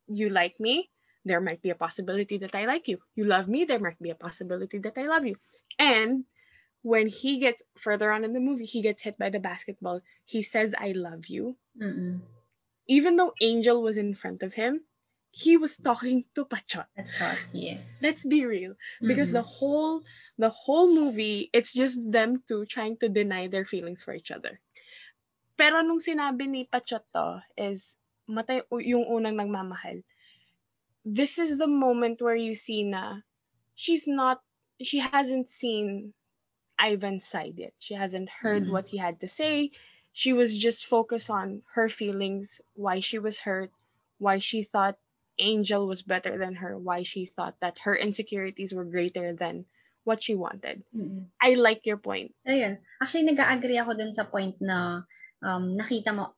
[0.09, 0.89] You like me,
[1.29, 2.97] there might be a possibility that I like you.
[3.13, 5.37] You love me, there might be a possibility that I love you.
[5.77, 6.25] And
[6.81, 10.01] when he gets further on in the movie, he gets hit by the basketball.
[10.25, 11.61] He says, I love you.
[11.77, 12.25] Mm-mm.
[12.89, 14.89] Even though Angel was in front of him,
[15.29, 16.89] he was talking to Pachot.
[16.97, 17.77] That's short, yes.
[18.01, 18.73] Let's be real.
[18.97, 19.45] Because Mm-mm.
[19.45, 20.01] the whole
[20.41, 24.57] the whole movie, it's just them two trying to deny their feelings for each other.
[25.53, 30.01] Pero nung sinabi ni Pachot to is matay yung unang nagmamahal.
[31.05, 33.23] This is the moment where you see na
[33.75, 34.41] she's not
[34.79, 36.13] she hasn't seen
[36.79, 37.75] Ivan's side yet.
[37.79, 38.71] She hasn't heard Mm.
[38.71, 39.71] what he had to say.
[40.15, 43.71] She was just focused on her feelings, why she was hurt,
[44.17, 44.99] why she thought
[45.39, 49.67] Angel was better than her, why she thought that her insecurities were greater than
[50.03, 50.83] what she wanted.
[50.95, 51.27] Mm-mm.
[51.39, 52.35] I like your point.
[52.47, 52.79] Ayun.
[52.99, 55.03] Actually, nag-agree ako dun sa point na
[55.43, 56.35] um, nakita mo,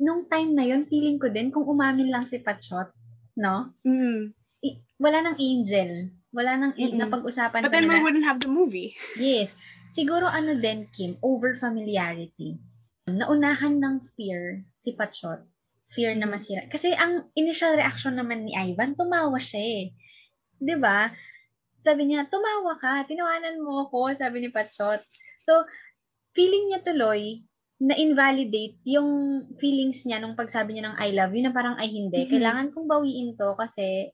[0.00, 2.92] nung time na feeling ko din, kung umamin lang si Pachot,
[3.38, 3.70] no?
[3.86, 4.34] Mm.
[4.60, 6.10] I- wala nang angel.
[6.34, 6.98] Wala nang Mm-mm.
[6.98, 8.98] napag-usapan But then we wouldn't have the movie.
[9.16, 9.54] Yes.
[9.88, 12.60] Siguro ano din, Kim, over familiarity.
[13.08, 15.40] Naunahan ng fear si Pachot.
[15.88, 16.32] Fear na Mhm.
[16.36, 16.62] masira.
[16.68, 20.76] Kasi ang initial reaction naman ni Ivan, tumawa siya eh.
[20.76, 21.08] ba?
[21.80, 25.00] Sabi niya, tumawa ka, tinawanan mo ako, sabi ni Pachot.
[25.48, 25.64] So,
[26.36, 27.40] feeling niya tuloy
[27.78, 31.86] na invalidate yung feelings niya nung pagsabi niya ng I love you na parang ay
[31.86, 32.26] hindi.
[32.26, 32.30] Mhm.
[32.30, 34.10] Kailangan kong bawiin to kasi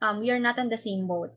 [0.00, 1.36] um, you're not on the same boat.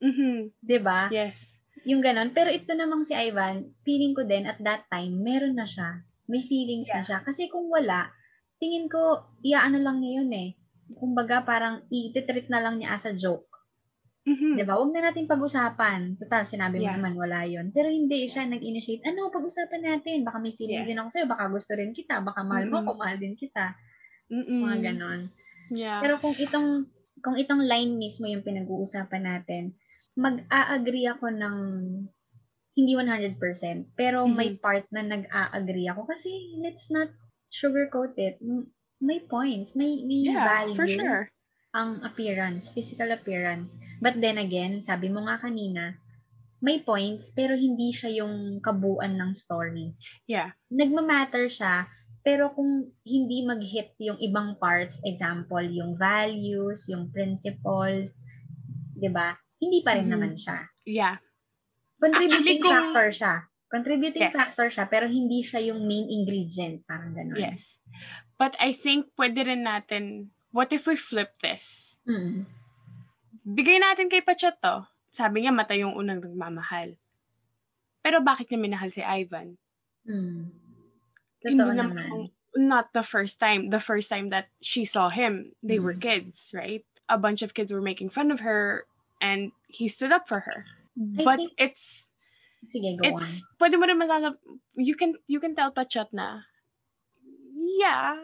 [0.00, 0.56] Mm-hmm.
[0.60, 1.08] 'Di ba?
[1.12, 1.60] Yes.
[1.84, 2.32] Yung ganon.
[2.32, 6.02] Pero ito namang si Ivan, feeling ko din at that time, meron na siya.
[6.26, 7.18] May feelings na siya.
[7.22, 8.10] Kasi kung wala,
[8.58, 10.48] tingin ko, iaano lang niya yun eh.
[10.98, 13.46] Kumbaga, parang i-treat na lang niya as a joke.
[14.26, 14.54] Mm-hmm.
[14.58, 14.74] 'Di ba?
[14.74, 16.18] Huwag na natin pag-usapan.
[16.18, 16.98] Total, sinabi mo Yeah.
[16.98, 17.70] naman, wala yun.
[17.70, 19.06] Pero hindi siya nag-initiate.
[19.06, 20.26] Ano, pag-usapan natin.
[20.26, 20.90] Baka may feelings Yeah.
[20.90, 21.26] din ako sa'yo.
[21.30, 22.26] Baka gusto rin kita.
[22.26, 22.90] Baka mahal mo Mm-mm.
[22.90, 23.78] ako, mahal din kita.
[24.26, 24.66] Mm-mm.
[24.66, 25.20] Mga ganon.
[25.70, 26.02] Yeah.
[26.02, 26.90] Pero kung itong
[27.22, 29.74] kung itong line mismo yung pinag-uusapan natin,
[30.18, 31.56] mag-a-agree ako ng
[32.76, 36.28] hindi 100%, pero may part na nag-a-agree ako kasi
[36.60, 37.08] let's not
[37.48, 38.36] sugarcoat it.
[39.00, 41.32] May points, may may yeah, value for sure.
[41.76, 43.76] Ang appearance, physical appearance.
[44.00, 46.00] But then again, sabi mo nga kanina,
[46.58, 49.92] may points pero hindi siya yung kabuuan ng story
[50.24, 50.56] Yeah.
[50.72, 51.84] nagmamatter siya,
[52.24, 58.24] pero kung hindi mag-hit yung ibang parts, example, yung values, yung principles,
[58.96, 59.36] 'di ba?
[59.60, 60.12] Hindi pa rin Mhm.
[60.16, 60.58] naman siya.
[60.82, 61.20] Yeah.
[62.00, 63.34] Contributing Actually, kung- factor siya.
[63.66, 64.34] Contributing Yes.
[64.34, 67.36] factor siya, pero hindi siya yung main ingredient, parang gano'n.
[67.36, 67.82] Yes.
[68.36, 71.96] But I think pwede rin natin, what if we flip this?
[72.08, 72.48] Mm.
[73.44, 74.88] Bigay natin kay Pachot to.
[75.12, 76.96] Sabi niya, mata yung unang nagmamahal.
[78.00, 79.60] Pero bakit niya minahal si Ivan?
[80.08, 80.48] Mm.
[81.44, 82.32] Hindi naman, naman.
[82.56, 83.68] not the first time.
[83.68, 86.00] The first time that she saw him, they were Mm.
[86.00, 86.82] kids, right?
[87.06, 88.88] A bunch of kids were making fun of her
[89.20, 90.64] and he stood up for her.
[90.96, 92.08] I But think- it's
[92.66, 94.40] Sige, go it's pwede mo rin masasab
[94.74, 96.42] you can you can tell Pachot na
[97.78, 98.16] yeah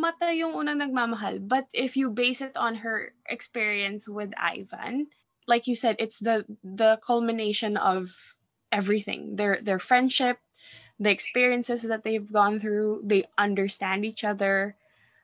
[0.00, 5.08] mata yung unang nagmamahal but if you base it on her experience with Ivan
[5.46, 8.36] like you said it's the the culmination of
[8.72, 9.36] everything.
[9.36, 10.38] Their their friendship
[11.00, 14.76] the experiences that they've gone through they understand each other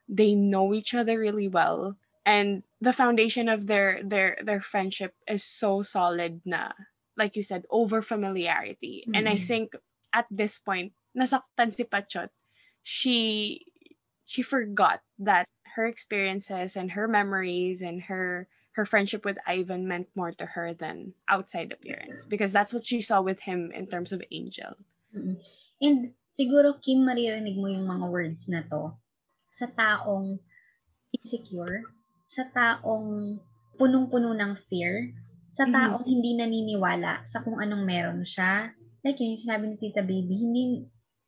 [0.08, 5.44] they know each other really well and the foundation of their their their friendship is
[5.44, 6.72] so solid na
[7.16, 9.06] like you said over familiarity.
[9.14, 9.46] And i Mhm.
[9.46, 9.74] think
[10.12, 12.30] at this point nasaktan si Pachot.
[12.82, 13.66] She
[14.26, 15.46] she forgot that
[15.78, 20.74] her experiences and her memories and her her friendship with Ivan meant more to her
[20.76, 24.76] than outside appearance because that's what she saw with him in terms of Angel.
[25.16, 25.40] Mm.
[25.80, 28.92] And siguro, Kim, maririnig mo yung mga words na to
[29.48, 30.36] sa taong
[31.16, 31.88] insecure,
[32.28, 33.40] sa taong
[33.80, 35.12] punong-puno ng fear,
[35.48, 35.72] sa Mhm.
[35.72, 38.76] taong hindi naniniwala sa kung anong meron siya.
[39.00, 40.62] Like yun, yung sinabi ni Tita Baby, hindi,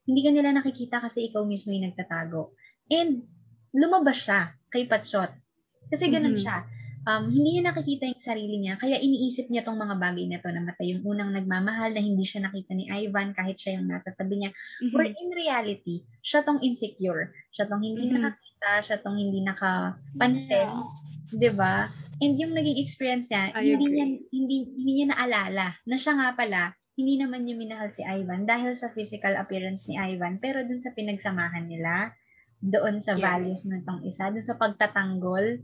[0.05, 2.53] hindi ka nila nakikita kasi ikaw mismo yung nagtatago.
[2.88, 3.24] And
[3.72, 5.33] lumabas siya kay Patshot.
[5.88, 6.42] Kasi ganun Mhm.
[6.42, 6.64] siya.
[7.09, 10.53] Um, hindi niya nakikita yung sarili niya, kaya iniisip niya tong mga bagay na to
[10.53, 14.12] na matay yung unang nagmamahal na hindi siya nakita ni Ivan kahit siya yung nasa
[14.12, 14.53] tabi niya.
[14.85, 14.92] Mhm.
[14.92, 17.33] Or in reality, siya tong insecure.
[17.48, 18.12] Siya tong hindi Mhm.
[18.12, 20.68] nakakita, siya tong hindi nakapansin.
[20.68, 20.85] Yeah.
[21.29, 21.88] 'di ba?
[22.20, 26.29] And yung naging experience niya, I hindi niya hindi hindi niya naalala na siya nga
[26.33, 30.83] pala hindi naman niya minahal si Ivan dahil sa physical appearance ni Ivan, pero dun
[30.83, 32.11] sa pinagsamahan nila,
[32.59, 33.23] doon sa Yes.
[33.23, 35.62] values ng tong isa, dun sa pagtatanggol.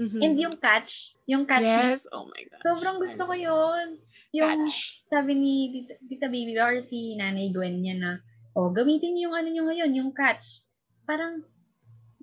[0.00, 0.20] Mhm.
[0.22, 2.60] And yung catch, yung catch Yes, oh my God.
[2.62, 3.98] sobrang gusto ko yun.
[4.30, 5.02] Yung Catch.
[5.10, 8.10] sabi ni Tita, Tita Baby or si Nanay Gwen niya na,
[8.54, 10.62] oh, gamitin niyo yung ano niyo ngayon, yung catch.
[11.02, 11.42] Parang,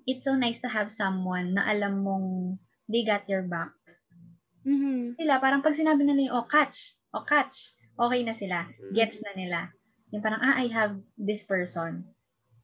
[0.08, 2.56] it's so nice to have someone na alam mong
[2.88, 3.76] they got your back.
[4.64, 5.20] Mhm.
[5.20, 8.64] Sila, parang pag sinabi nila yung, oh, catch, oh, catch, okay na sila.
[8.64, 8.92] Mm-hmm.
[8.96, 9.60] Gets na nila.
[10.08, 12.08] Yung parang, ah, I have this person.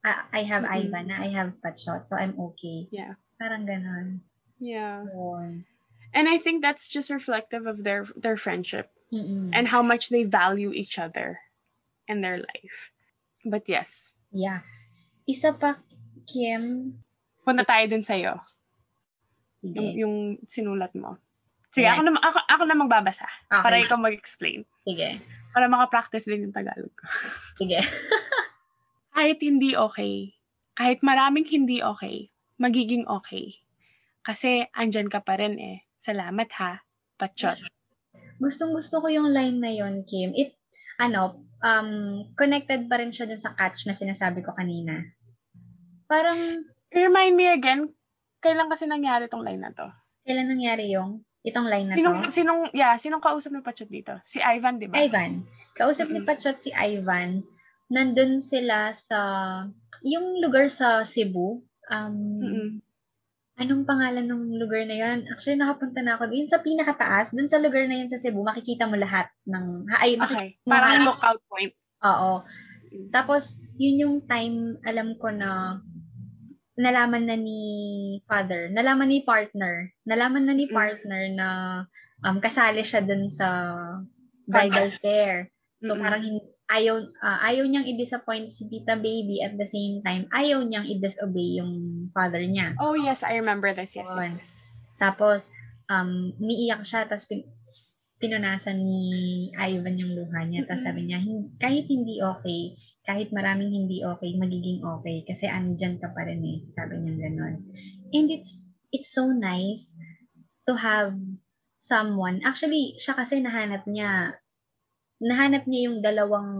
[0.04, 0.92] Ah, I have Mm-mm.
[0.92, 2.88] Ivan, na I have Patshot, so I'm okay.
[2.92, 3.16] Yeah.
[3.40, 4.20] Parang ganon.
[4.60, 5.02] Yeah.
[5.08, 5.64] Yun.
[6.12, 9.50] And I think that's just reflective of their their friendship Mm-mm.
[9.50, 11.40] and how much they value each other
[12.06, 12.92] in their life.
[13.42, 14.60] But yes, yeah.
[15.24, 15.80] Isa pa,
[16.28, 16.94] Kim,
[17.42, 18.44] punta tayo dun sa'yo.
[19.58, 19.76] sige.
[19.80, 20.14] Yung, yung
[20.44, 21.16] sinulat mo.
[21.72, 21.96] Sige, Ayan.
[21.96, 23.26] ako na, ako, ako na magbabasa.
[23.48, 23.64] Okay.
[23.64, 24.62] Para ikaw mag-explain.
[24.84, 25.18] Sige.
[25.50, 27.04] Para makapractice din yung Tagalog ko.
[27.58, 27.80] Sige.
[29.14, 30.34] kahit hindi okay,
[30.74, 33.62] kahit maraming hindi okay, magiging okay.
[34.24, 35.84] Kasi andyan ka pa rin eh.
[36.00, 36.82] Salamat ha,
[37.20, 37.60] Patchot.
[38.40, 40.34] Gustong gusto ko yung line na yon Kim.
[40.34, 40.56] It,
[40.98, 41.90] ano, um,
[42.34, 45.00] connected pa rin siya dun sa catch na sinasabi ko kanina.
[46.10, 47.90] Parang, Remind me again,
[48.38, 49.88] kailan kasi nangyari tong line na to?
[50.24, 52.32] kailan nangyari yung, itong line na Sinong, to?
[52.32, 54.16] sinong, yeah, sinong kausap ni Patchot dito?
[54.24, 54.96] Si Ivan, di ba?
[54.96, 55.44] Ivan.
[55.76, 56.28] Kausap ni Mm-mm.
[56.28, 57.44] Patchot si Ivan.
[57.92, 59.18] Nandun sila sa,
[60.00, 61.60] yung lugar sa Cebu.
[61.92, 62.68] Um, Mm-mm.
[63.60, 65.18] anong pangalan ng lugar na yun?
[65.30, 66.32] Actually, nakapunta na ako.
[66.32, 70.02] Yun sa pinakataas, dun sa lugar na yun sa Cebu, makikita mo lahat ng, ha-
[70.02, 70.58] ay, Okay.
[70.64, 71.72] Parang lookout point.
[72.02, 72.42] Oo.
[73.12, 75.78] Tapos, yun yung time, alam ko na
[76.74, 77.60] nalaman na ni
[78.26, 80.74] father, nalaman ni partner, nalaman na ni Mm.
[80.74, 81.48] partner na
[82.26, 83.46] um, kasali siya dun sa
[84.50, 85.54] bridal fair.
[85.78, 86.02] So, Mm-mm.
[86.02, 90.64] parang hin- ayaw, ah, ayaw niyang i-disappoint si tita baby at the same time, ayaw
[90.64, 92.72] niyang i-disobey yung father niya.
[92.80, 93.96] Oh yes, I remember this.
[93.96, 94.52] Yes, yes, yes.
[94.96, 95.52] Tapos,
[95.92, 97.50] um, umiiyak siya, tapos pin-
[98.22, 99.02] pinunasan ni
[99.52, 100.64] Ivan yung luha niya.
[100.64, 100.88] Tapos Mm-mm.
[100.88, 102.72] sabi niya, "Hin- kahit hindi okay,
[103.04, 105.28] kahit maraming hindi okay, magiging okay.
[105.28, 106.58] Kasi andyan ka pa rin eh.
[106.72, 107.54] Sabi niya gano'n.
[108.16, 109.92] And it's, it's so nice
[110.64, 111.12] to have
[111.76, 112.40] someone.
[112.40, 114.40] Actually, siya kasi nahanap niya,
[115.22, 116.50] nahanap niya yung dalawang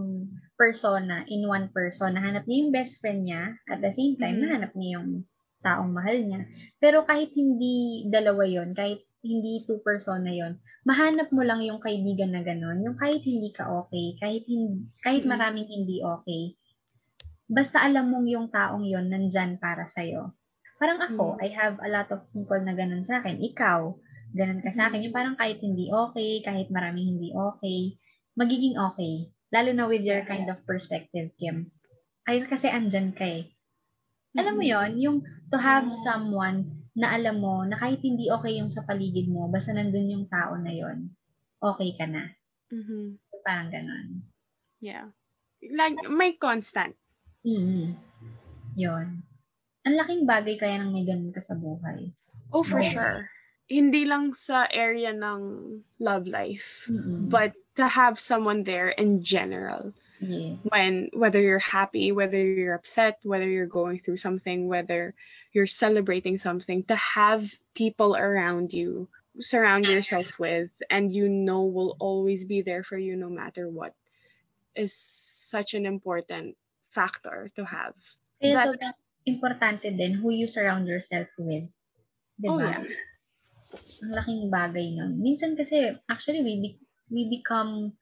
[0.55, 2.15] persona in one person.
[2.15, 3.59] Nahanap niya yung best friend niya.
[3.67, 4.43] At the same time, Mhm.
[4.47, 5.27] nahanap niya yung
[5.65, 6.45] taong mahal niya.
[6.79, 12.29] Pero kahit hindi dalawa yon kahit hindi two persona yon mahanap mo lang yung kaibigan
[12.29, 15.31] na gano'n, yung kahit hindi ka okay, kahit, hindi, kahit Mm.
[15.33, 16.53] maraming hindi okay,
[17.49, 20.33] basta alam mong yung taong yon nandyan para sa'yo.
[20.77, 21.41] Parang ako, Mm.
[21.41, 23.41] I have a lot of people na gano'n sa akin.
[23.41, 23.79] Ikaw,
[24.37, 25.01] gano'n ka sa akin.
[25.09, 27.97] Yung parang kahit hindi okay, kahit maraming hindi okay,
[28.35, 29.31] magiging okay.
[29.51, 31.71] Lalo na with your kind of perspective, Kim.
[32.27, 33.51] Ay, kasi andyan ka eh.
[34.35, 35.17] Alam mo yon yung
[35.47, 39.71] to have someone na alam mo na kahit hindi okay yung sa paligid mo, basta
[39.71, 41.11] nandun yung tao na yon
[41.63, 42.35] okay ka na.
[42.71, 43.19] Mhm.
[43.45, 44.25] Parang ganon.
[44.81, 45.15] Yeah.
[45.61, 46.97] Like, may constant.
[47.45, 47.95] mm
[48.75, 49.23] Yon.
[49.85, 52.11] Ang laking bagay kaya nang may ganun ka sa buhay.
[52.51, 52.91] Oh, for Yes.
[52.91, 53.29] sure.
[53.65, 57.29] Hindi lang sa area ng love life, Mm-mm.
[57.29, 59.93] but to have someone there in general.
[60.21, 60.57] yes.
[60.69, 65.13] When whether you're happy, whether you're upset, whether you're going through something, whether
[65.51, 69.09] you're celebrating something, to have people around you,
[69.41, 73.91] surround yourself with, and you know will always be there for you no matter what,
[74.77, 76.55] is such an important
[76.93, 77.97] factor to have.
[78.39, 78.93] Kaya That- sobrang
[79.27, 81.67] importante din who you surround yourself with.
[82.47, 82.85] Oh, yeah.
[84.03, 85.19] Ang laking bagay nun.
[85.19, 87.93] Minsan kasi, actually, we, be- we become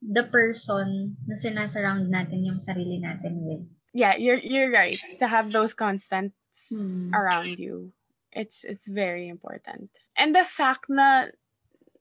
[0.00, 3.62] the person na sinasurround natin yung sarili natin with.
[3.92, 5.02] Yeah, you're you're right.
[5.18, 6.34] To have those constants
[6.72, 7.10] Hmm.
[7.14, 7.92] around you.
[8.32, 9.90] It's it's very important.
[10.18, 11.30] And the fact na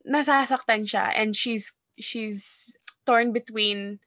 [0.06, 2.74] nasasaktan siya and she's she's
[3.06, 4.00] torn between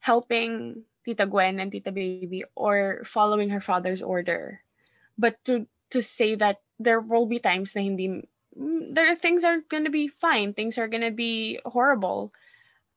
[0.00, 4.64] helping Tita Gwen and Tita Baby or following her father's order.
[5.16, 8.28] But to to say that there will be times na hindi
[8.58, 12.34] there things are gonna be fine, things are gonna be horrible.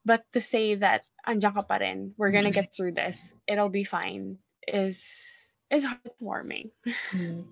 [0.02, 3.86] But to say that andyan ka pa rin, we're gonna get through this, it'll be
[3.86, 5.06] fine, is
[5.70, 6.74] is heartwarming.
[6.84, 7.46] Yes.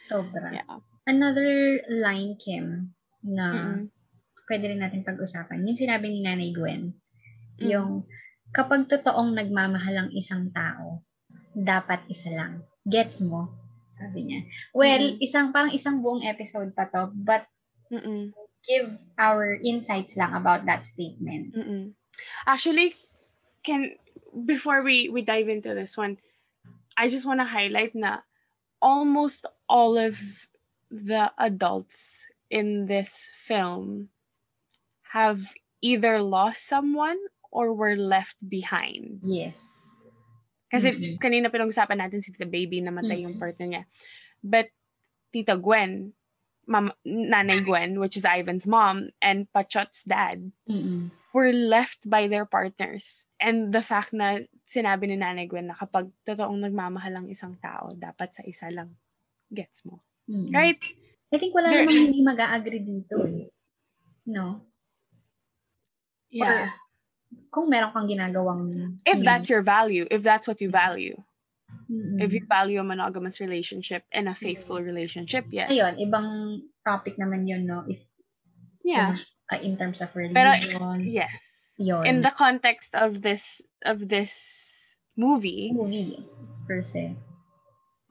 [0.00, 0.48] Sobra.
[0.54, 0.80] Yeah.
[1.04, 3.92] Another line, Kim, na Mm-mm.
[4.48, 5.66] pwede rin natin pag-usapan.
[5.68, 6.96] Yung sinabi ni Nanay Gwen,
[7.60, 7.68] Mm.
[7.68, 7.90] yung
[8.56, 11.04] kapag totoong nagmamahal ang isang tao,
[11.52, 12.64] dapat isa lang.
[12.88, 13.59] Gets mo?
[14.00, 14.40] Sabi niya.
[14.72, 15.20] Well, mm-hmm.
[15.20, 17.44] isang parang isang buong episode pa to, but
[17.92, 18.32] Mm-mm.
[18.64, 21.52] give our insights lang about that statement.
[21.52, 21.92] Mm-mm.
[22.48, 22.96] Actually,
[23.60, 24.00] can
[24.32, 26.16] before we we dive into this one,
[26.96, 28.24] I just want to highlight na
[28.80, 30.16] almost all of
[30.88, 34.08] the adults in this film
[35.12, 37.18] have either lost someone
[37.50, 39.20] or were left behind.
[39.22, 39.54] Yes.
[40.70, 41.18] Kasi mm-hmm.
[41.18, 43.26] kanina pinag-usapan natin si Tita Baby namatay mm-hmm.
[43.26, 43.84] yung partner niya.
[44.38, 44.70] But
[45.34, 46.14] Tita Gwen,
[46.70, 51.10] Mama, Nanay Gwen, which is Ivan's mom, and Pachot's dad, mm-hmm.
[51.34, 53.26] were left by their partners.
[53.42, 57.90] And the fact na sinabi ni Nanay Gwen na kapag totoong nagmamahal ang isang tao,
[57.98, 58.94] dapat sa isa lang.
[59.50, 60.06] Gets mo?
[60.30, 60.54] Mm-hmm.
[60.54, 60.78] Right?
[61.30, 63.50] I think wala There, namang hindi mag-a-agree dito eh.
[64.30, 64.62] No?
[66.30, 66.70] Yeah.
[66.70, 66.89] Or,
[67.50, 68.96] kung meron kang ginagawang...
[69.06, 71.18] If that's your value, if that's what you value.
[71.90, 72.22] Mm-hmm.
[72.22, 75.74] If you value a monogamous relationship and a faithful relationship, yes.
[75.74, 76.26] Ayun, ibang
[76.86, 77.82] topic naman yun, no?
[77.86, 77.98] If,
[78.86, 79.18] yeah.
[79.50, 80.38] Uh, in terms of religion.
[80.38, 80.54] Pero,
[81.02, 81.74] yes.
[81.78, 82.06] Yun.
[82.06, 86.20] In the context of this of this movie, movie
[86.68, 87.16] per se.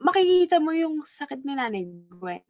[0.02, 2.42] Makikita mo yung sakit ni Nanay Gwen.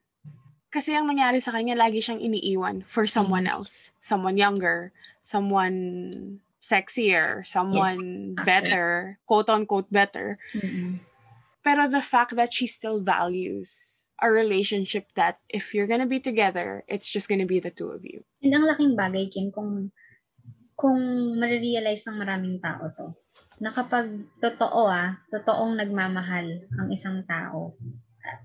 [0.70, 3.58] Kasi ang nangyari sa kanya, lagi siyang iniiwan for someone mm-hmm.
[3.60, 3.92] else.
[4.00, 8.44] Someone younger, someone sexier, someone yes.
[8.44, 10.38] better, quote-unquote better.
[10.54, 11.00] Mm-hmm.
[11.64, 16.84] Pero the fact that she still values a relationship that if you're gonna be together,
[16.88, 18.22] it's just gonna be the two of you.
[18.44, 19.92] And ang laking bagay, Kim, kung
[20.76, 21.00] kung
[21.36, 23.12] marirealize ng maraming tao to,
[23.60, 27.76] na kapag totoo ah, totoong nagmamahal ang isang tao,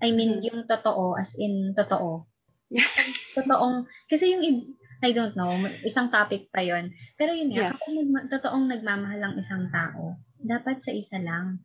[0.03, 0.47] I mean, mm-hmm.
[0.51, 2.27] yung totoo as in totoo.
[3.39, 4.75] totoong, kasi yung,
[5.05, 5.53] I don't know,
[5.85, 7.77] isang topic pa yon Pero yun nga, yes.
[7.77, 11.61] kapag nagma, totoong nagmamahal ang isang tao, dapat sa isa lang.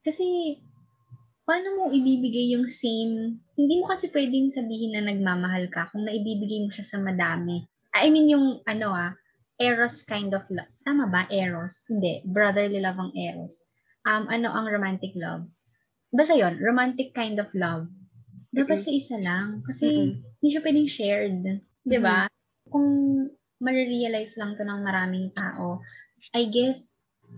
[0.00, 0.56] Kasi,
[1.44, 6.64] paano mo ibibigay yung same, hindi mo kasi pwedeng sabihin na nagmamahal ka kung naibibigay
[6.64, 7.68] mo siya sa madami.
[7.92, 9.12] I mean, yung, ano ah,
[9.60, 10.72] eros kind of love.
[10.80, 11.28] Tama ba?
[11.28, 11.92] Eros?
[11.92, 12.24] Hindi.
[12.24, 13.68] Brotherly love ang eros.
[14.08, 15.44] Um, ano ang romantic love?
[16.08, 17.88] basta yon romantic kind of love,
[18.52, 18.88] dapat mm-hmm.
[18.88, 19.60] sa isa lang.
[19.64, 20.40] Kasi, mm-hmm.
[20.40, 21.40] hindi siya pwedeng shared.
[21.44, 21.88] Mm-hmm.
[21.88, 22.18] Di ba?
[22.68, 22.86] Kung
[23.58, 25.82] marirealize lang to ng maraming tao,
[26.34, 26.86] I guess,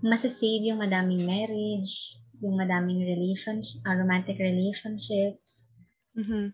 [0.05, 5.73] masasave yung madaming marriage, yung madaming relationship, uh, romantic relationships.
[6.17, 6.53] Mm-hmm.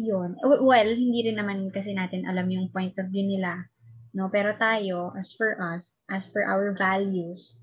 [0.00, 0.40] Yun.
[0.40, 3.68] Well, hindi rin naman kasi natin alam yung point of view nila.
[4.12, 7.60] No, pero tayo, as for us, as for our values,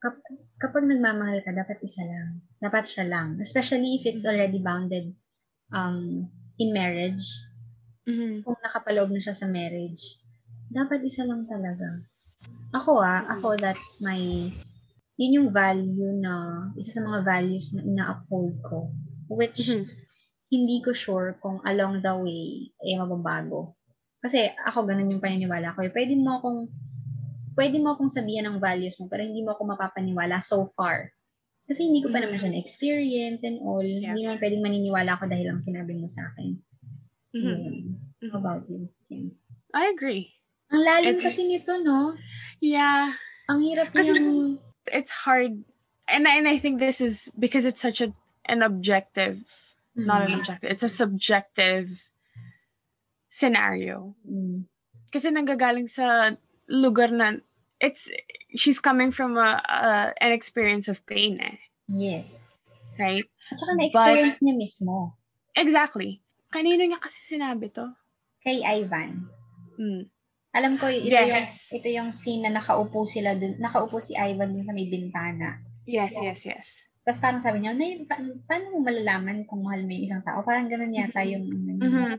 [0.00, 0.24] kap-
[0.60, 2.40] kapag nagmamahal ka, dapat isa lang.
[2.60, 3.36] Dapat siya lang.
[3.40, 5.12] Especially if it's already bounded
[5.72, 7.24] um, in marriage.
[8.06, 8.46] Mm-hmm.
[8.46, 10.22] Kung nakapaloob na siya sa marriage,
[10.70, 12.06] dapat isa lang talaga.
[12.74, 13.34] Ako ah, mm-hmm.
[13.34, 14.20] ako that's my,
[15.18, 18.94] yun yung value na, isa sa mga values na ina-uphold ko.
[19.26, 19.90] Which, mm-hmm.
[20.54, 23.74] hindi ko sure kung along the way, eh, mababago.
[24.22, 25.82] Kasi ako, ganun yung paniniwala ko.
[25.82, 25.90] Eh.
[25.90, 26.70] Pwede mo akong
[27.56, 31.10] pwede mo akong sabihan ng values mo, pero hindi mo ako mapapaniwala so far.
[31.66, 32.54] Kasi hindi ko pa naman siya mm.
[32.54, 33.82] na-experience and all.
[33.82, 34.14] Yeah.
[34.14, 36.54] Hindi naman pwedeng maniniwala ako dahil lang sinabi mo sa akin.
[37.36, 37.92] Mm-hmm.
[38.22, 38.30] Yeah.
[38.32, 38.88] How about you?
[39.08, 39.32] Kim?
[39.74, 40.32] I agree.
[40.72, 42.16] Ang lalim it's, kasi nito, no?
[42.60, 43.12] Yeah.
[43.46, 44.58] Ang hirap Kasi yung...
[44.90, 45.62] it's hard.
[46.08, 48.14] And, and I think this is because it's such a
[48.46, 49.42] an objective,
[49.98, 50.06] mm.
[50.06, 52.08] not an objective, it's a subjective
[53.28, 54.14] scenario.
[54.22, 54.70] Mm.
[55.10, 56.34] Kasi nanggagaling sa
[56.70, 57.42] lugar na
[57.78, 58.08] it's
[58.54, 61.58] she's coming from a, a an experience of pain eh.
[61.90, 62.26] Yes.
[62.98, 63.26] Right?
[63.52, 65.14] At saka na-experience But, niya mismo.
[65.54, 66.22] Exactly.
[66.50, 67.90] Kanino niya kasi sinabi to?
[68.42, 69.26] Kay Ivan.
[69.76, 70.06] Mm.
[70.56, 71.28] Alam ko, ito, yes.
[71.28, 75.60] yung, ito yung scene na nakaupo sila dun, nakaupo si Ivan dun sa may bintana.
[75.84, 76.66] Yes, yes, yes.
[77.04, 77.76] Tapos parang sabi niya,
[78.08, 78.18] pa,
[78.48, 80.42] paano mo malalaman kung mahal mo yung isang tao?
[80.42, 81.32] Parang ganun yata mm-hmm.
[81.36, 81.44] yung...
[81.78, 82.14] Mm-hmm.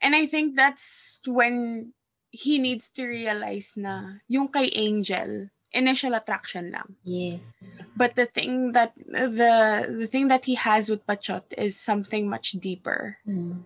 [0.00, 1.92] And I think that's when
[2.32, 6.96] he needs to realize na yung kay Angel, initial attraction lang.
[7.04, 7.40] Yes.
[7.96, 12.52] But the thing that the the thing that he has with Pachot is something much
[12.58, 13.18] deeper.
[13.26, 13.62] Mm.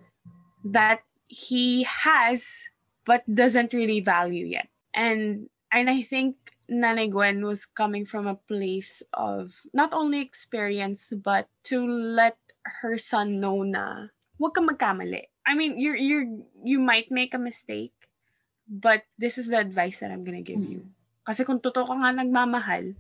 [0.65, 2.69] That he has
[3.05, 4.69] but doesn't really value yet.
[4.95, 6.37] And and I think
[6.71, 12.39] Nanay Gwen was coming from a place of not only experience but to let
[12.81, 14.09] her son know na
[14.41, 15.29] ka magkamali.
[15.45, 16.29] I mean, you're you're
[16.65, 17.93] you might make a mistake
[18.69, 20.71] But this is the advice that I'm gonna give mm.
[20.71, 20.87] you.
[21.25, 22.93] Kasi kung totoo ka nga nagmamahal,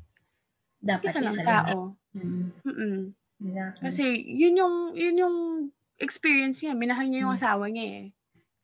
[0.80, 1.96] dapat isa lang tao.
[2.16, 3.12] Mm.
[3.44, 3.82] Exactly.
[3.84, 5.36] Kasi yun yung yun yung
[6.00, 6.72] experience niya.
[6.72, 7.40] Minahal niya yung mm.
[7.40, 8.04] asawa niya eh.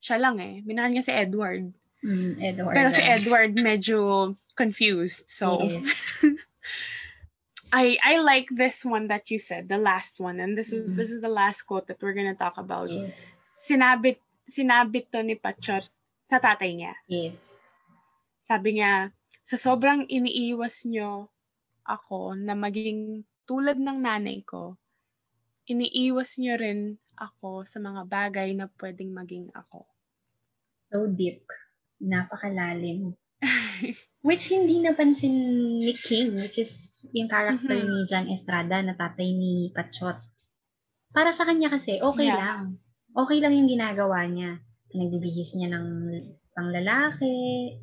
[0.01, 0.65] Siya lang eh.
[0.65, 1.77] Minahal niya si Edward.
[2.01, 2.75] Mm, Edward.
[2.75, 5.29] Pero si Edward medyo confused.
[5.29, 6.25] So, yes.
[7.73, 10.97] I I like this one that you said, the last one, and this is Mhm.
[10.99, 12.91] this is the last quote that we're gonna talk about.
[12.91, 13.15] Yes.
[13.53, 15.87] Sinabit sinabit to ni Pachot
[16.27, 16.99] sa tatay niya.
[17.07, 17.63] Yes.
[18.43, 19.15] Sabi niya,
[19.45, 21.33] sa sobrang iniiwas nyo
[21.85, 24.77] ako na maging tulad ng nanay ko,
[25.67, 26.81] iniiwas nyo rin
[27.19, 29.87] ako sa mga bagay na pwedeng maging ako.
[30.91, 31.47] So deep.
[32.03, 33.15] Napakalalim.
[34.27, 35.33] Which hindi napansin
[35.81, 37.89] ni King, which is yung character Mhm.
[37.89, 40.19] ni John Estrada na tatay ni Pachot.
[41.15, 42.37] Para sa kanya kasi, okay Yeah.
[42.37, 42.79] lang.
[43.17, 44.61] Okay lang yung ginagawa niya.
[44.93, 45.87] Nagbibihis niya ng
[46.53, 47.39] panglalaki,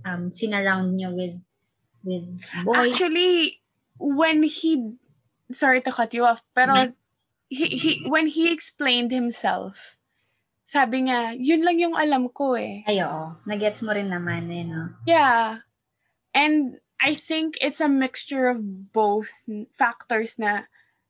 [0.06, 1.36] um, sinarround niya with
[2.04, 2.26] with
[2.66, 2.94] boys.
[2.94, 3.62] Actually,
[3.98, 4.94] when he,
[5.52, 6.94] sorry to cut you off, pero
[7.50, 9.98] he, he, when he explained himself,
[10.68, 12.84] sabi niya, yun lang yung alam ko eh.
[12.84, 13.40] Ay, oo.
[13.48, 14.92] Nagets mo rin naman eh, no?
[15.08, 15.64] Yeah.
[16.36, 19.32] And I think it's a mixture of both
[19.80, 20.68] factors na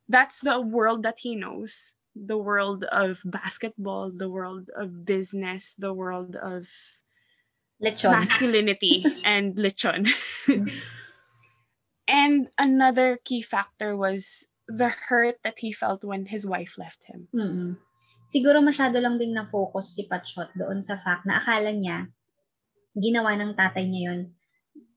[0.08, 1.98] that's the world that he knows.
[2.14, 6.70] The world of basketball, the world of business, the world of
[7.78, 8.12] Lechon.
[8.12, 10.10] masculinity and lechon.
[12.08, 17.28] and another key factor was the hurt that he felt when his wife left him.
[17.34, 17.78] mm
[18.28, 22.12] Siguro masyado lang ding na-focus si Patshot doon sa fact na akala niya,
[22.92, 24.22] ginawa ng tatay niya yun,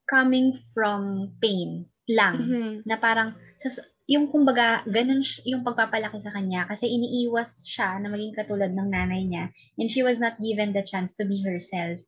[0.03, 2.43] coming from pain lang.
[2.43, 2.73] Mhm.
[2.91, 3.71] Na parang, sa,
[4.11, 9.23] yung kumbaga, ganun yung pagpapalaki sa kanya kasi iniiwas siya na maging katulad ng nanay
[9.23, 12.03] niya and she was not given the chance to be herself.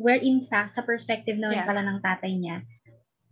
[0.00, 1.68] Where in fact, sa perspective naman Yeah.
[1.68, 2.64] pala ng tatay niya,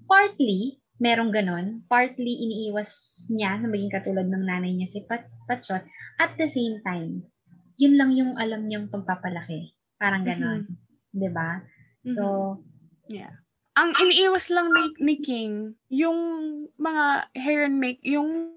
[0.04, 5.82] partly, merong ganon, partly iniiwas niya na maging katulad ng nanay niya si Pat Patchot.
[6.18, 7.24] At the same time,
[7.78, 9.72] yun lang yung alam niyang pagpapalaki.
[9.96, 10.66] Parang ganon.
[11.14, 11.62] 'Di ba?
[12.04, 12.58] So,
[13.08, 13.32] Yeah.
[13.78, 16.18] Ang iniiwas lang ni, ni King, yung
[16.76, 18.50] mga hair and make, yung,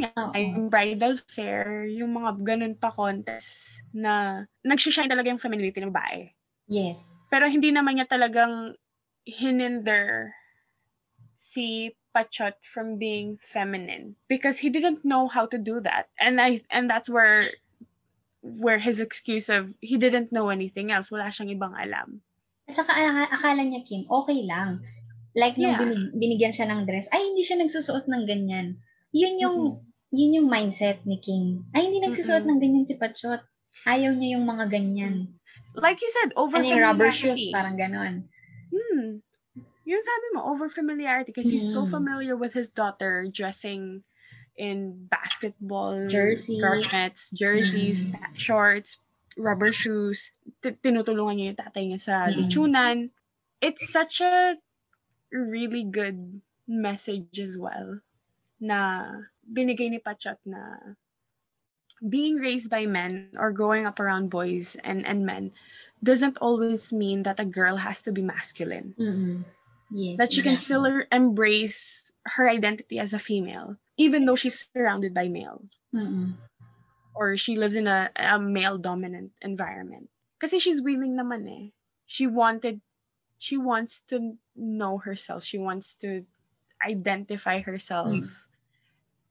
[0.00, 0.32] Oo.
[0.32, 6.32] yung bridal fair, yung mga ganun pa contest na nagsishine talaga yung femininity ng babae.
[6.66, 7.09] yes.
[7.30, 8.74] Pero hindi naman niya talagang
[9.24, 10.34] hininder
[11.38, 16.10] si Pachot from being feminine because he didn't know how to do that.
[16.18, 17.46] And I and that's where
[18.42, 22.20] where his excuse of he didn't know anything else, wala siyang ibang alam.
[22.66, 24.82] At saka ak- akala niya, Kim, okay lang.
[25.34, 25.80] Like, nung Yeah.
[25.82, 28.78] binig- binigyan siya ng dress, ay, hindi siya nagsusuot ng ganyan.
[29.14, 29.58] Yun yung,
[30.10, 31.66] yun yung mindset ni King.
[31.70, 32.58] Ay, hindi nagsusuot Mm-mm.
[32.58, 33.42] ng ganyan si Pachot.
[33.86, 35.34] Ayaw niya yung mga ganyan.
[35.74, 37.54] Like you said, over Ano yung rubber shoes, familiarity.
[37.54, 38.14] parang ganon.
[38.74, 39.22] Hmm.
[39.86, 41.90] Yung sabi mo, over familiarity because he's so Mm.
[41.90, 44.02] familiar with his daughter dressing
[44.54, 46.60] in basketball Jersey.
[46.60, 48.14] garments, jerseys, Mm.
[48.36, 48.98] shorts,
[49.38, 50.30] rubber shoes.
[50.62, 52.34] T- tinutulungan niya yung tatay niya sa Mm.
[52.38, 52.96] lechunan.
[53.62, 54.58] It's such a
[55.30, 58.02] really good message as well
[58.62, 59.08] na
[59.42, 60.94] binigay ni Pachot na
[62.00, 65.52] being raised by men or growing up around boys and, and men
[66.02, 68.94] doesn't always mean that a girl has to be masculine.
[68.98, 69.44] Mm-mm.
[69.90, 70.16] Yes.
[70.18, 70.64] That she can exactly.
[70.64, 76.34] still embrace her identity as a female, even though she's surrounded by males Mm-mm.
[77.14, 80.08] or she lives in a, a male dominant environment.
[80.38, 81.70] Kasi she's willing naman eh.
[82.06, 82.80] She wanted,
[83.36, 85.44] she wants to know herself.
[85.44, 86.24] She wants to
[86.80, 88.30] identify herself Mm.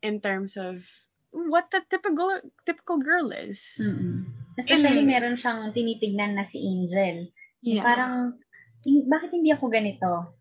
[0.04, 3.78] in terms of what the typical typical girl is.
[3.78, 4.26] Mm-mm.
[4.58, 7.32] Especially, In- meron siyang tinitignan na si Angel.
[7.64, 7.84] Yeah.
[7.84, 8.36] Parang,
[8.84, 10.36] "Hin- bakit hindi ako ganito?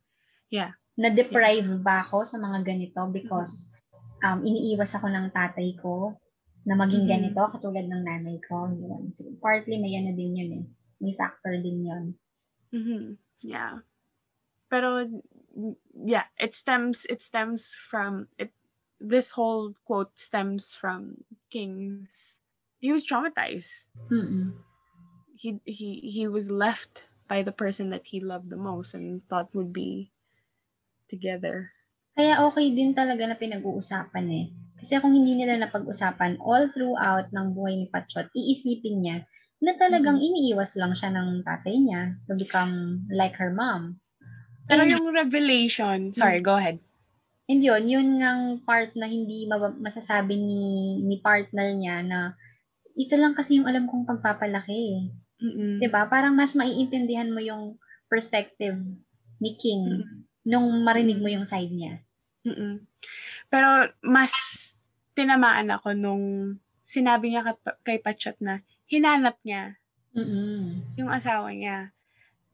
[0.51, 0.75] Yeah.
[0.99, 3.71] Na-deprive ba ako sa mga ganito because
[4.27, 6.19] um, iniiwas ako ng tatay ko
[6.67, 7.13] na maging Mhm.
[7.15, 8.67] ganito katulad ng nanay ko.
[8.67, 9.15] Yun.
[9.15, 10.65] So, partly may ano din yun eh.
[10.99, 12.05] May factor din yun.
[12.69, 13.87] hmm Yeah.
[14.69, 15.07] Pero
[15.95, 18.53] yeah, it stems it stems from it
[19.01, 22.41] this whole quote stems from King's
[22.79, 23.87] he was traumatized.
[24.11, 24.55] Mm-mm.
[25.35, 29.55] He he he was left by the person that he loved the most and thought
[29.55, 30.11] would be
[31.09, 31.73] together.
[32.19, 34.47] Kaya okay din talaga na pinag-uusapan eh.
[34.79, 39.17] Kasi kung hindi nila napag-usapan all throughout ng buhay ni Patchot, iisipin niya
[39.59, 43.99] na talagang iniiwas lang siya ng tatay niya to become like her mom.
[44.71, 46.79] Pero And- yung revelation, sorry, go ahead.
[47.49, 50.63] And yun, yun ngang part na hindi mab- masasabi ni,
[51.01, 52.37] ni partner niya na
[52.93, 54.77] ito lang kasi yung alam kong pagpapalaki.
[54.77, 55.03] eh."
[55.39, 55.79] Mm-mm.
[55.81, 57.79] 'Di ba Parang mas maiintindihan mo yung
[58.11, 58.77] perspective
[59.39, 60.17] ni King Mm.
[60.45, 62.03] nung marinig mo yung side niya.
[62.45, 62.85] Mm-mm.
[63.49, 64.33] Pero mas
[65.15, 69.77] tinamaan ako nung sinabi niya kay, kay Pachot na hinanap niya
[70.17, 70.97] Mm-mm.
[70.97, 71.93] yung asawa niya.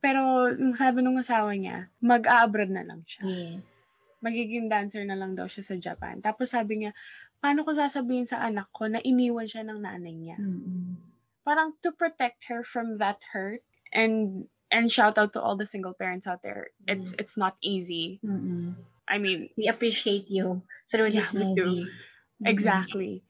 [0.04, 3.24] Pero nung sabi nung asawa niya, mag-a-abroad na lang siya.
[3.24, 3.83] Yes.
[4.24, 6.24] Magiging dancer na lang daw siya sa Japan.
[6.24, 6.96] Tapos sabi niya,
[7.44, 10.40] paano ko sasabihin sa anak ko na iniwan siya ng nanay niya?
[10.40, 10.96] Mm-mm.
[11.44, 13.60] Parang to protect her from that hurt
[13.92, 16.72] and and shout out to all the single parents out there.
[16.88, 17.20] It's Yes.
[17.20, 18.24] it's not easy.
[18.24, 18.80] Mm-mm.
[19.04, 21.84] I mean, We appreciate you through Yeah, this movie.
[21.84, 22.48] Mm-mm.
[22.48, 23.20] Exactly.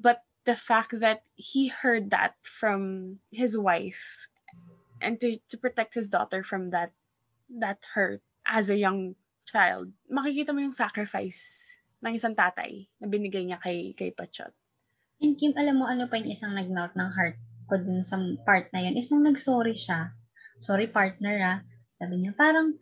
[0.00, 4.32] But the fact that he heard that from his wife
[5.04, 6.96] and to, to protect his daughter from that
[7.52, 9.14] that hurt as a young
[9.48, 11.64] child, makikita mo yung sacrifice
[12.04, 14.52] ng isang tatay na binigay niya kay kay Pachot.
[15.18, 18.68] And Kim, alam mo ano pa yung isang nag-melt ng heart ko dun sa part
[18.70, 20.12] na yun is nung nag-sorry siya.
[20.60, 21.58] Sorry partner ah.
[21.96, 22.76] Sabi niya, parang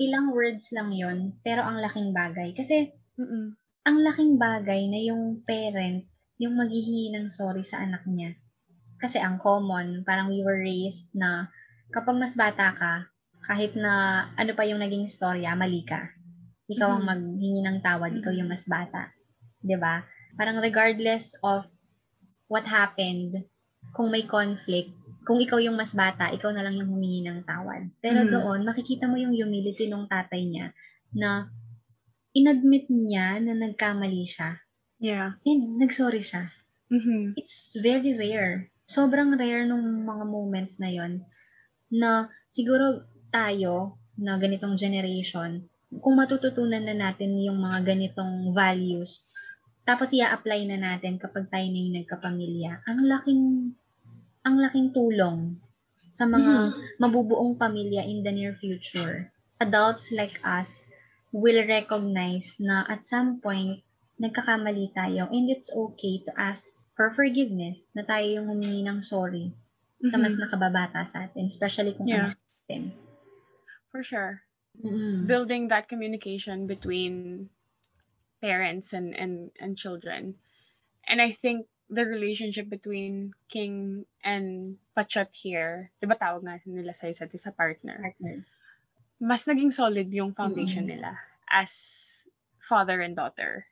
[0.00, 2.54] ilang words lang yon pero ang laking bagay.
[2.54, 3.58] Kasi Mm-mm.
[3.84, 8.36] ang laking bagay na yung parent yung maghihingi ng sorry sa anak niya.
[8.96, 11.48] Kasi ang common, parang we were raised na
[11.92, 13.08] kapag mas bata ka,
[13.46, 16.10] kahit na ano pa yung naging storya, mali ka.
[16.66, 17.10] Ikaw ang Mhm.
[17.10, 19.14] maghingi ng tawad, ikaw yung mas bata.
[19.62, 20.02] 'Di ba?
[20.34, 21.70] Parang regardless of
[22.50, 23.46] what happened,
[23.94, 24.90] kung may conflict,
[25.26, 27.86] kung ikaw yung mas bata, ikaw na lang yung humingi ng tawad.
[28.02, 28.30] Pero Mhm.
[28.34, 30.66] doon, makikita mo yung humility ng tatay niya
[31.14, 31.46] na
[32.36, 34.60] inadmit niya na nagkamali siya
[35.00, 35.40] Yeah.
[35.46, 36.52] and nagsorry siya.
[36.92, 37.34] Mhm.
[37.38, 38.70] It's very rare.
[38.86, 41.24] Sobrang rare nung mga moments na yon
[41.90, 43.06] na siguro
[43.36, 45.60] tayo na ganitong generation,
[46.00, 49.28] kung matututunan na natin yung mga ganitong values,
[49.84, 53.44] tapos i-apply na natin kapag tayo na yung nagkapamilya, ang laking
[54.40, 55.60] ang laking tulong
[56.08, 59.28] sa mga mabubuong pamilya in the near future.
[59.60, 60.88] Adults like us
[61.28, 63.84] will recognize na at some point
[64.16, 69.52] nagkakamali tayo and it's okay to ask for forgiveness na tayo yung humingi ng sorry
[70.08, 70.48] sa mas Mhm.
[70.48, 72.32] nakababata sa atin, especially kung Yeah.
[72.32, 73.05] anak natin.
[73.96, 74.44] For sure.
[74.76, 75.24] Mm-mm.
[75.24, 77.48] Building that communication between
[78.44, 80.36] parents and and and children.
[81.08, 86.92] And I think the relationship between King and Pachot here, di ba tawag nga nila
[86.92, 88.44] sa isa't isa partner, Partner.
[89.16, 90.92] mas naging solid yung foundation Mm.
[91.00, 91.16] nila
[91.48, 91.72] as
[92.60, 93.64] father and daughter.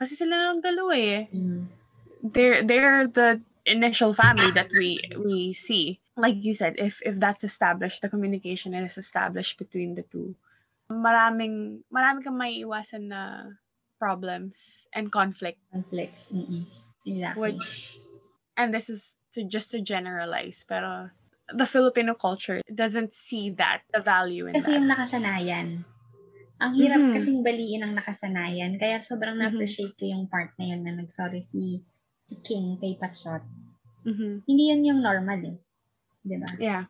[0.00, 1.28] Kasi sila lang dalawa eh.
[1.28, 1.68] Mm.
[2.24, 6.00] They're, they're the initial family that we we see.
[6.18, 10.34] Like you said, if if that's established, the communication is established between the two.
[10.90, 13.54] Maraming, maraming kang maiiwasan na
[14.02, 16.32] problems and conflict Conflicts.
[16.34, 16.66] Mm-mm.
[17.06, 17.38] Exactly.
[17.54, 17.98] which
[18.56, 21.10] and this is to just to generalize pero
[21.54, 24.76] the Filipino culture doesn't see that the value in Kasi that.
[24.80, 25.68] yung nakasanayan.
[26.58, 27.14] Ang hirap Mhm.
[27.14, 28.74] kasing baliin ang nakasanayan.
[28.82, 29.42] Kaya sobrang Mhm.
[29.46, 31.82] na-appreciate ko yung part na yun na nag-sorry si,
[32.26, 33.42] si King kay Patshot.
[34.04, 34.42] Mhm.
[34.46, 35.56] Hindi yun yung normal eh.
[36.28, 36.48] Di ba?
[36.60, 36.84] Yeah,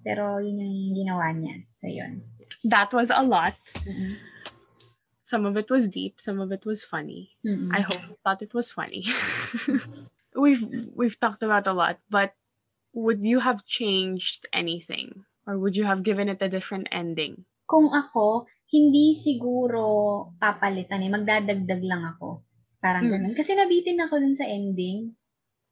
[0.00, 1.66] Pero yun yung ginawa niya.
[1.76, 2.24] So yun.
[2.64, 3.58] that was a lot.
[3.84, 4.16] Mm-mm.
[5.20, 7.34] Some of it was deep, some of it was funny.
[7.42, 7.74] Mm-mm.
[7.74, 9.02] I hope you thought it was funny.
[10.38, 10.62] we've
[10.94, 12.38] we've talked about a lot, but
[12.94, 17.44] would you have changed anything or would you have given it a different ending?
[17.66, 21.10] Kung ako, hindi siguro papalitan eh.
[21.10, 22.46] Magdadagdag lang ako.
[22.78, 23.12] Parang Mm.
[23.18, 23.34] ganun.
[23.34, 25.10] Kasi nabitin ako dun sa ending.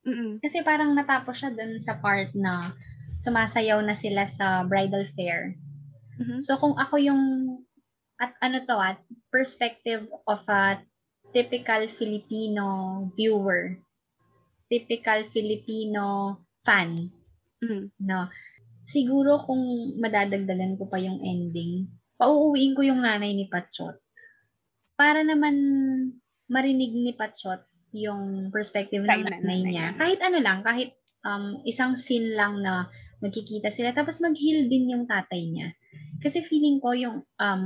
[0.04, 0.40] Mm-mm.
[0.44, 2.76] Kasi parang natapos siya dun sa part na
[3.20, 5.56] sumasayaw na sila sa bridal fair.
[6.20, 6.44] Mhm.
[6.44, 7.22] So kung ako yung
[8.20, 9.00] at ano to at
[9.32, 10.78] perspective of a
[11.34, 12.64] typical Filipino
[13.18, 13.80] viewer,
[14.70, 17.10] typical Filipino fan,
[17.64, 17.90] Mhm.
[18.04, 18.28] no.
[18.84, 21.88] Siguro kung madadagdagan ko pa yung ending,
[22.20, 23.96] pauuwiin ko yung nanay ni Patchot.
[24.94, 25.56] Para naman
[26.46, 27.64] marinig ni Patchot
[27.94, 29.86] yung perspective Side ng nanay nanay niya.
[29.94, 32.90] Kahit ano lang, kahit um, isang scene lang na
[33.24, 33.96] magkikita sila.
[33.96, 35.72] Tapos mag-heal din yung tatay niya.
[36.20, 37.64] Kasi feeling ko yung, um,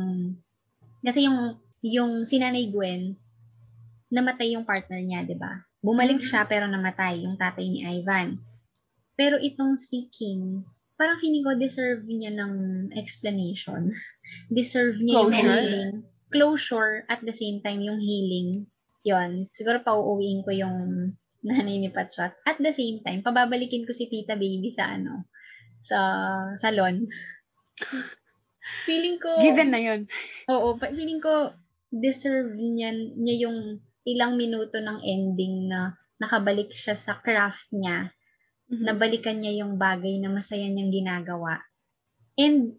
[1.03, 3.19] kasi yung, yung si Nanay Gwen,
[4.13, 5.67] namatay yung partner niya, di ba?
[5.83, 8.39] Bumalik siya pero namatay yung tatay ni Ivan.
[9.19, 10.63] Pero itong si King,
[10.95, 12.55] parang feeling ko deserve niya ng
[12.95, 13.91] explanation.
[14.55, 15.59] deserve niya yung Closure.
[15.59, 15.93] healing.
[16.29, 18.69] Closure at the same time yung healing.
[19.09, 20.77] Yon, siguro pauuwiin ko yung
[21.49, 22.35] nanay ni Patshot.
[22.45, 25.25] At the same time, pababalikin ko si Tita Baby sa ano,
[25.81, 25.99] sa
[26.61, 27.09] salon.
[28.87, 30.01] feeling ko, Given na yun.
[30.53, 31.55] oo, feeling ko,
[31.89, 38.13] deserve niya, niya yung ilang minuto ng ending na nakabalik siya sa craft niya
[38.69, 38.85] Mhm.
[38.85, 41.65] nabalikan niya yung bagay na masaya niyang ginagawa.
[42.37, 42.77] And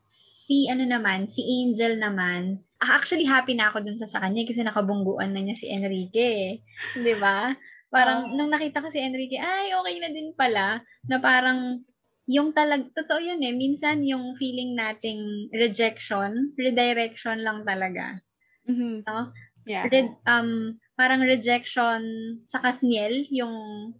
[0.00, 4.62] si ano naman, si Angel naman, actually happy na ako dun sa sa kanya kasi
[4.62, 6.18] nakabungguan na niya si Enrique.
[6.18, 6.52] eh.
[6.94, 7.52] 'Di ba?
[7.88, 8.32] Parang Ah.
[8.36, 11.80] nung nakita ko si Enrique, ay okay na din pala na parang
[12.28, 18.20] yung talag, totoo yun eh, minsan yung feeling nating rejection, redirection lang talaga.
[18.68, 19.08] Mhm.
[19.08, 19.32] No?
[19.64, 19.88] Yeah.
[19.88, 22.00] Red, um, parang rejection
[22.44, 23.52] sa Kathniel, yung,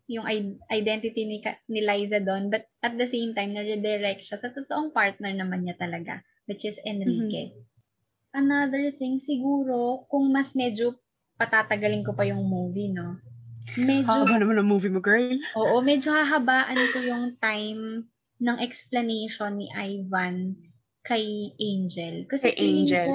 [0.04, 0.28] yung
[0.68, 1.40] identity ni,
[1.72, 5.80] ni Liza doon, but at the same time, na-redirect siya sa totoong partner naman niya
[5.80, 7.52] talaga, which is Enrique.
[8.32, 11.00] Another thing, siguro, kung mas medyo
[11.40, 13.16] patatagalin ko pa yung movie, no?
[13.78, 15.32] Medyo, Haba naman ang movie mo, girl.
[15.56, 18.04] oo, medyo hahabaan ko yung time
[18.38, 20.60] ng explanation ni Ivan
[21.00, 22.28] kay Angel.
[22.28, 23.06] Kasi Kay Angel.
[23.08, 23.14] ko,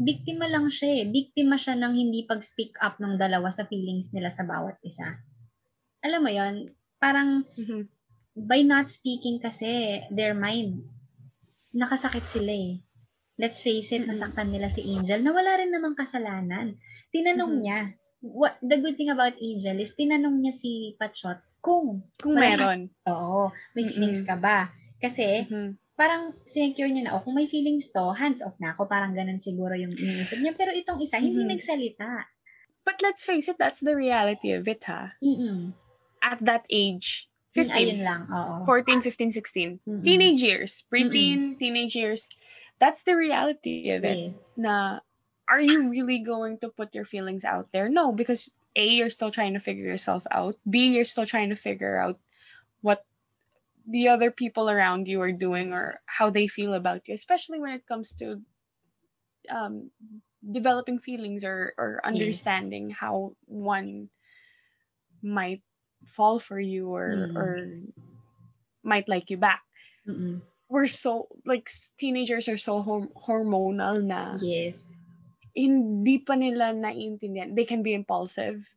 [0.00, 1.04] biktima lang siya eh.
[1.04, 5.20] Biktima siya ng hindi pag-speak up ng dalawa sa feelings nila sa bawat isa.
[6.00, 6.54] Alam mo yon
[6.96, 7.84] parang Mhm.
[8.32, 10.88] by not speaking kasi, their mind,
[11.70, 12.80] nakasakit sila eh.
[13.42, 16.78] Let's face it, nasaktan nila si Angel na wala rin namang kasalanan.
[17.10, 17.62] Tinanong Mhm.
[17.66, 17.78] niya,
[18.22, 22.94] what, the good thing about Angel is tinanong niya si Pachot kung, Kung meron.
[23.02, 23.90] oo, may Mm-mm.
[23.90, 24.70] feelings ka ba?
[25.02, 25.74] Kasi, Mhm.
[25.98, 28.86] parang sinecure niya na, oh, kung may feelings to, hands off na ako.
[28.86, 30.54] Parang ganun siguro yung iniisip niya.
[30.54, 31.58] Pero itong isa, hindi Mhm.
[31.58, 32.30] nagsalita.
[32.86, 35.18] But let's face it, that's the reality of it, ha?
[35.18, 35.74] Mm-mm.
[36.22, 38.64] At that age, Ayun 15, lang, oo.
[38.64, 39.82] 14, 15, 16.
[39.84, 40.00] Mm-mm.
[40.00, 42.30] Teenage years, preteen, teenage years.
[42.82, 44.18] That's the reality of it.
[44.34, 44.58] Yes.
[44.58, 44.98] Na,
[45.46, 47.86] are you really going to put your feelings out there?
[47.88, 50.58] No, because A, you're still trying to figure yourself out.
[50.66, 52.18] B, you're still trying to figure out
[52.82, 53.06] what
[53.86, 57.70] the other people around you are doing or how they feel about you, especially when
[57.72, 58.42] it comes to
[59.50, 59.90] um,
[60.42, 64.10] developing feelings or, or understanding how one
[65.22, 65.62] might
[66.06, 67.36] fall for you or Mm.
[67.36, 67.48] or
[68.82, 69.62] might like you back.
[70.06, 70.42] Mm-mm.
[70.72, 71.68] We're so like
[72.00, 74.72] teenagers are so horm- hormonal na Yes.
[75.52, 77.52] hindi pa nila naiintindihan.
[77.52, 78.72] They can be impulsive.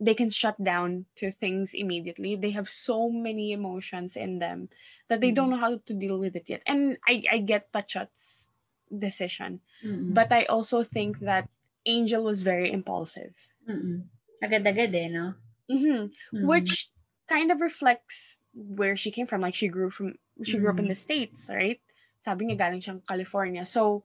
[0.00, 2.34] They can shut down to things immediately.
[2.34, 4.68] They have so many emotions in them
[5.08, 6.64] that they don't know how to deal with it yet.
[6.66, 8.48] And I, I get Pachot's
[8.88, 9.60] decision.
[9.84, 10.12] Mm-mm.
[10.16, 11.48] But I also think that
[11.86, 13.52] Angel was very impulsive.
[13.68, 14.08] Mm-mm.
[14.42, 15.34] Agad-agad eh, no?
[15.68, 16.44] hmm Mm.
[16.48, 16.90] Which
[17.28, 19.40] kind of reflects where she came from.
[19.40, 20.94] Like she grew from she grew up in Mhm.
[20.96, 21.78] the States, right?
[22.18, 23.62] Sabi niya galing siyang California.
[23.62, 24.02] So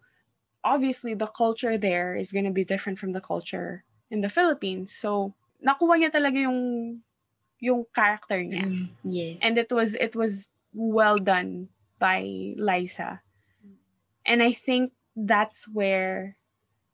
[0.61, 4.93] obviously the culture there is gonna be different from the culture in the Philippines.
[4.93, 7.01] So nakuha niya talaga yung
[7.59, 8.67] yung character niya.
[8.67, 8.85] Mm.
[9.07, 9.35] Yes.
[9.41, 13.23] And it was it was well done by Liza.
[14.27, 16.37] And I think that's where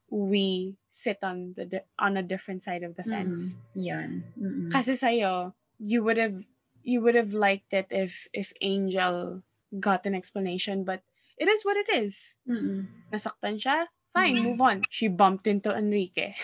[0.09, 3.57] we sit on the on a different side of the fence.
[3.75, 3.83] Mm.
[3.83, 4.09] Yun.
[4.39, 4.69] Mm-mm.
[4.71, 6.45] Kasi sa'yo, you would have
[6.85, 9.41] you would have liked it if if Angel
[9.73, 11.01] got an explanation, but
[11.35, 12.37] it is what it is.
[12.45, 12.85] Mm-mm.
[13.09, 14.45] Nasaktan siya, fine, Mm.
[14.45, 14.77] move on.
[14.87, 16.37] She bumped into Enrique,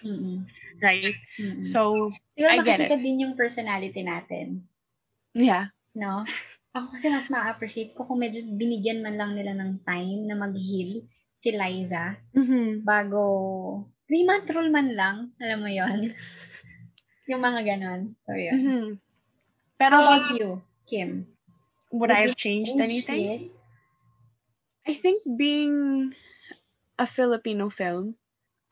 [0.00, 0.48] Mm-mm.
[0.82, 1.14] right?
[1.38, 1.62] Mm-mm.
[1.62, 4.64] So, Siguro I get makikita din yung personality natin.
[5.36, 5.70] yeah.
[5.92, 6.24] No?
[6.72, 11.04] Ako kasi mas ma-appreciate ko kung medyo binigyan man lang nila ng time na mag-heal
[11.36, 12.80] si Liza Mm-hmm.
[12.80, 13.20] bago
[14.08, 15.16] three-month rule man lang.
[15.36, 16.00] Alam mo yon
[17.30, 18.16] Yung mga ganon.
[18.24, 18.56] So, yun.
[18.56, 18.88] Mm-hmm.
[19.82, 21.26] How Pero, about you, Kim?
[21.92, 23.36] would I have changed anything?
[23.36, 23.60] Yes.
[24.88, 26.14] I think being
[26.98, 28.16] a Filipino film,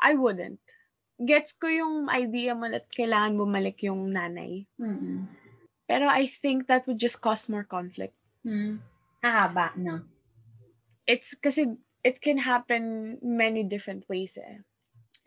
[0.01, 0.59] I wouldn't.
[1.21, 4.65] Gets ko yung idea mo that kailangan bumalik yung nanay.
[4.81, 5.29] Mm-mm.
[5.85, 8.17] Pero I think that would just cause more conflict.
[8.47, 8.81] Mm.
[9.23, 10.01] Hahaba, no?
[11.05, 14.65] It's kasi it can happen many different ways eh.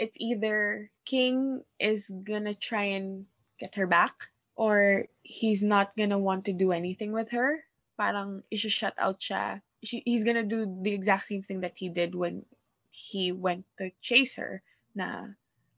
[0.01, 3.29] It's either King is gonna try and
[3.61, 7.65] get her back or he's not gonna want to do anything with her.
[7.97, 9.61] Parang i-shut out siya.
[9.83, 12.45] She, he's gonna do the exact same thing that he did when
[12.89, 14.61] he went to chase her
[14.95, 15.33] na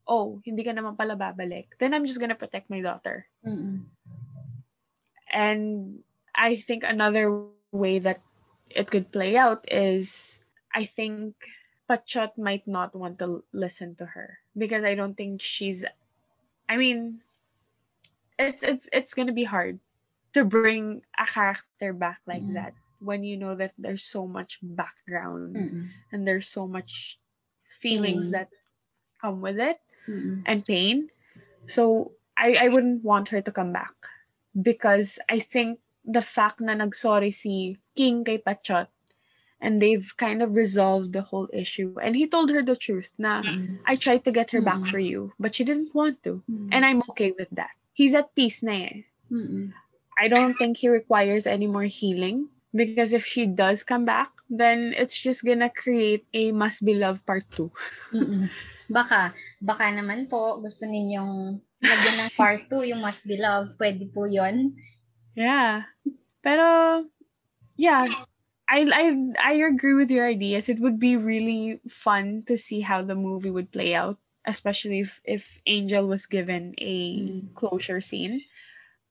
[0.06, 1.74] oh, hindi ka naman pala babalik.
[1.80, 3.26] Then I'm just gonna protect my daughter.
[3.42, 3.90] Mm-mm.
[5.34, 6.00] And
[6.36, 7.32] I think another
[7.72, 8.22] way that
[8.70, 10.40] it could play out is
[10.74, 11.36] I think
[11.90, 15.86] Pachot might not want to listen to her because I don't think she's
[16.68, 17.22] I mean
[18.38, 19.80] it's it's it's going to be hard
[20.34, 22.54] to bring a character back like Mhm.
[22.60, 25.88] that when you know that there's so much background Mm-mm.
[26.12, 27.18] and there's so much
[27.68, 28.32] feelings Pain.
[28.32, 28.50] that
[29.22, 29.78] come with it
[30.08, 30.44] Mm-mm.
[30.46, 31.10] and pain.
[31.68, 33.96] So I I wouldn't want her to come back
[34.56, 38.88] because I think the fact na nagsorry si King kay Pachot
[39.64, 41.96] and they've kind of resolved the whole issue.
[42.04, 43.80] And he told her the truth na Mm-mm.
[43.88, 44.90] I tried to get her back Mm.
[44.92, 46.44] for you, but she didn't want to.
[46.46, 46.70] Mm-mm.
[46.76, 47.74] And I'm okay with that.
[47.96, 49.08] He's at peace na eh.
[49.32, 49.72] Mm-mm.
[50.20, 54.92] I don't think he requires any more healing because if she does come back, then
[55.00, 57.72] it's just gonna create a must be love part 2.
[58.14, 58.52] Mm-mm.
[58.92, 59.34] Baka,
[59.64, 63.74] baka naman po gusto ninyong lagyan ng part 2 yung must be love.
[63.80, 64.76] Pwede po yon
[65.34, 65.90] Yeah.
[66.46, 67.02] Pero
[67.76, 68.06] yeah,
[68.70, 69.04] I I
[69.38, 70.70] I agree with your ideas.
[70.70, 75.22] It would be really fun to see how the movie would play out, especially if
[75.26, 77.54] if Angel was given a Mm.
[77.56, 78.46] closure scene.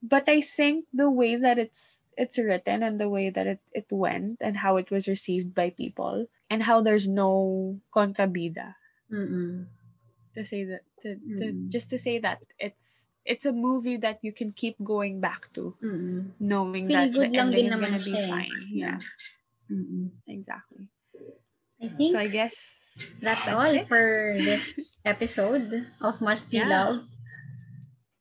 [0.04, 3.88] But I think the way that it's it's written and the way that it, it
[3.90, 8.76] went and how it was received by people and how there's no contrabida
[9.10, 9.66] Mm-mm.
[10.34, 11.68] to say that to, to Mm.
[11.68, 15.74] just to say that it's it's a movie that you can keep going back to
[15.82, 16.36] Mm-mm.
[16.38, 18.28] knowing Feel that the ending is gonna be siya eh.
[18.30, 18.98] fine yeah
[19.72, 20.12] Mm-mm.
[20.28, 20.86] exactly
[21.84, 22.54] I think so i guess
[23.20, 23.88] that's, that's all it.
[23.88, 24.72] for this
[25.04, 26.68] episode of Must Be Yeah.
[26.70, 27.04] Love.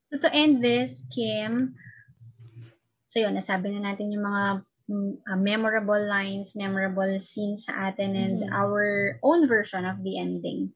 [0.09, 1.74] So to end this, Kim,
[3.05, 4.45] so yun, nasabi na natin yung mga
[5.30, 8.53] uh, memorable lines, memorable scenes sa atin and Mhm.
[8.53, 10.74] our own version of the ending.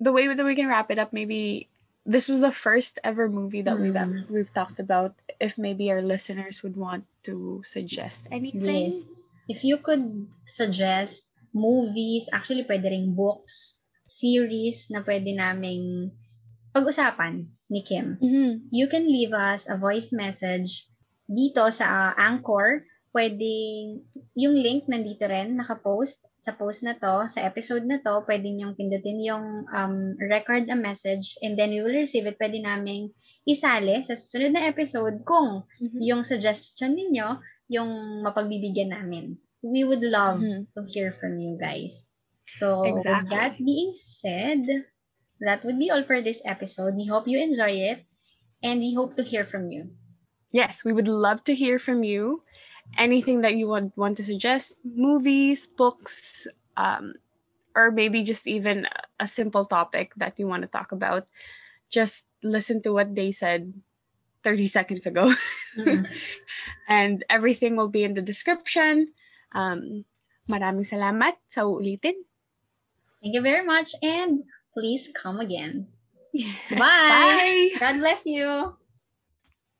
[0.00, 1.70] the way that we can wrap it up maybe
[2.04, 4.28] this was the first ever movie that we've Mm.
[4.28, 9.06] we've talked about if maybe our listeners would want to suggest anything
[9.48, 11.24] If you could suggest
[11.54, 16.10] movies, actually pwede rin books, series na pwede naming
[16.74, 18.18] pag-usapan ni Kim.
[18.18, 18.68] Mhm.
[18.74, 20.90] You can leave us a voice message
[21.24, 22.84] dito sa uh, Anchor.
[23.14, 24.02] Pwedeng,
[24.34, 28.74] yung link nandito rin, nakapost sa post na to, sa episode na to, pwede niyong
[28.74, 32.34] pindutin yung um, record a message and then we will receive it.
[32.34, 33.14] Pwede naming
[33.46, 36.02] isali sa susunod na episode kung Mhm.
[36.02, 37.38] yung suggestion ninyo,
[37.70, 39.38] yung mapagbibigyan namin.
[39.64, 40.68] We would love Mhm.
[40.76, 42.12] to hear from you guys.
[42.52, 43.24] So, Exactly.
[43.24, 44.86] with that being said,
[45.40, 46.94] that would be all for this episode.
[46.94, 48.04] We hope you enjoy it
[48.62, 49.90] and we hope to hear from you.
[50.52, 52.40] yes we would love to hear from you
[52.96, 56.46] anything that you would want to suggest movies books
[56.76, 57.14] um,
[57.74, 58.86] or maybe just even
[59.20, 61.28] a simple topic that you want to talk about
[61.90, 63.72] just listen to what they said
[64.44, 65.32] 30 seconds ago
[65.78, 66.06] Mm.
[66.88, 69.10] and everything will be in the description
[69.54, 70.04] um,
[70.50, 72.18] maraming salamat sa uulitin
[73.24, 74.44] Thank you very much and
[74.76, 75.88] please come again.
[76.68, 76.76] Bye!
[76.76, 77.72] Bye.
[77.80, 78.76] God bless you.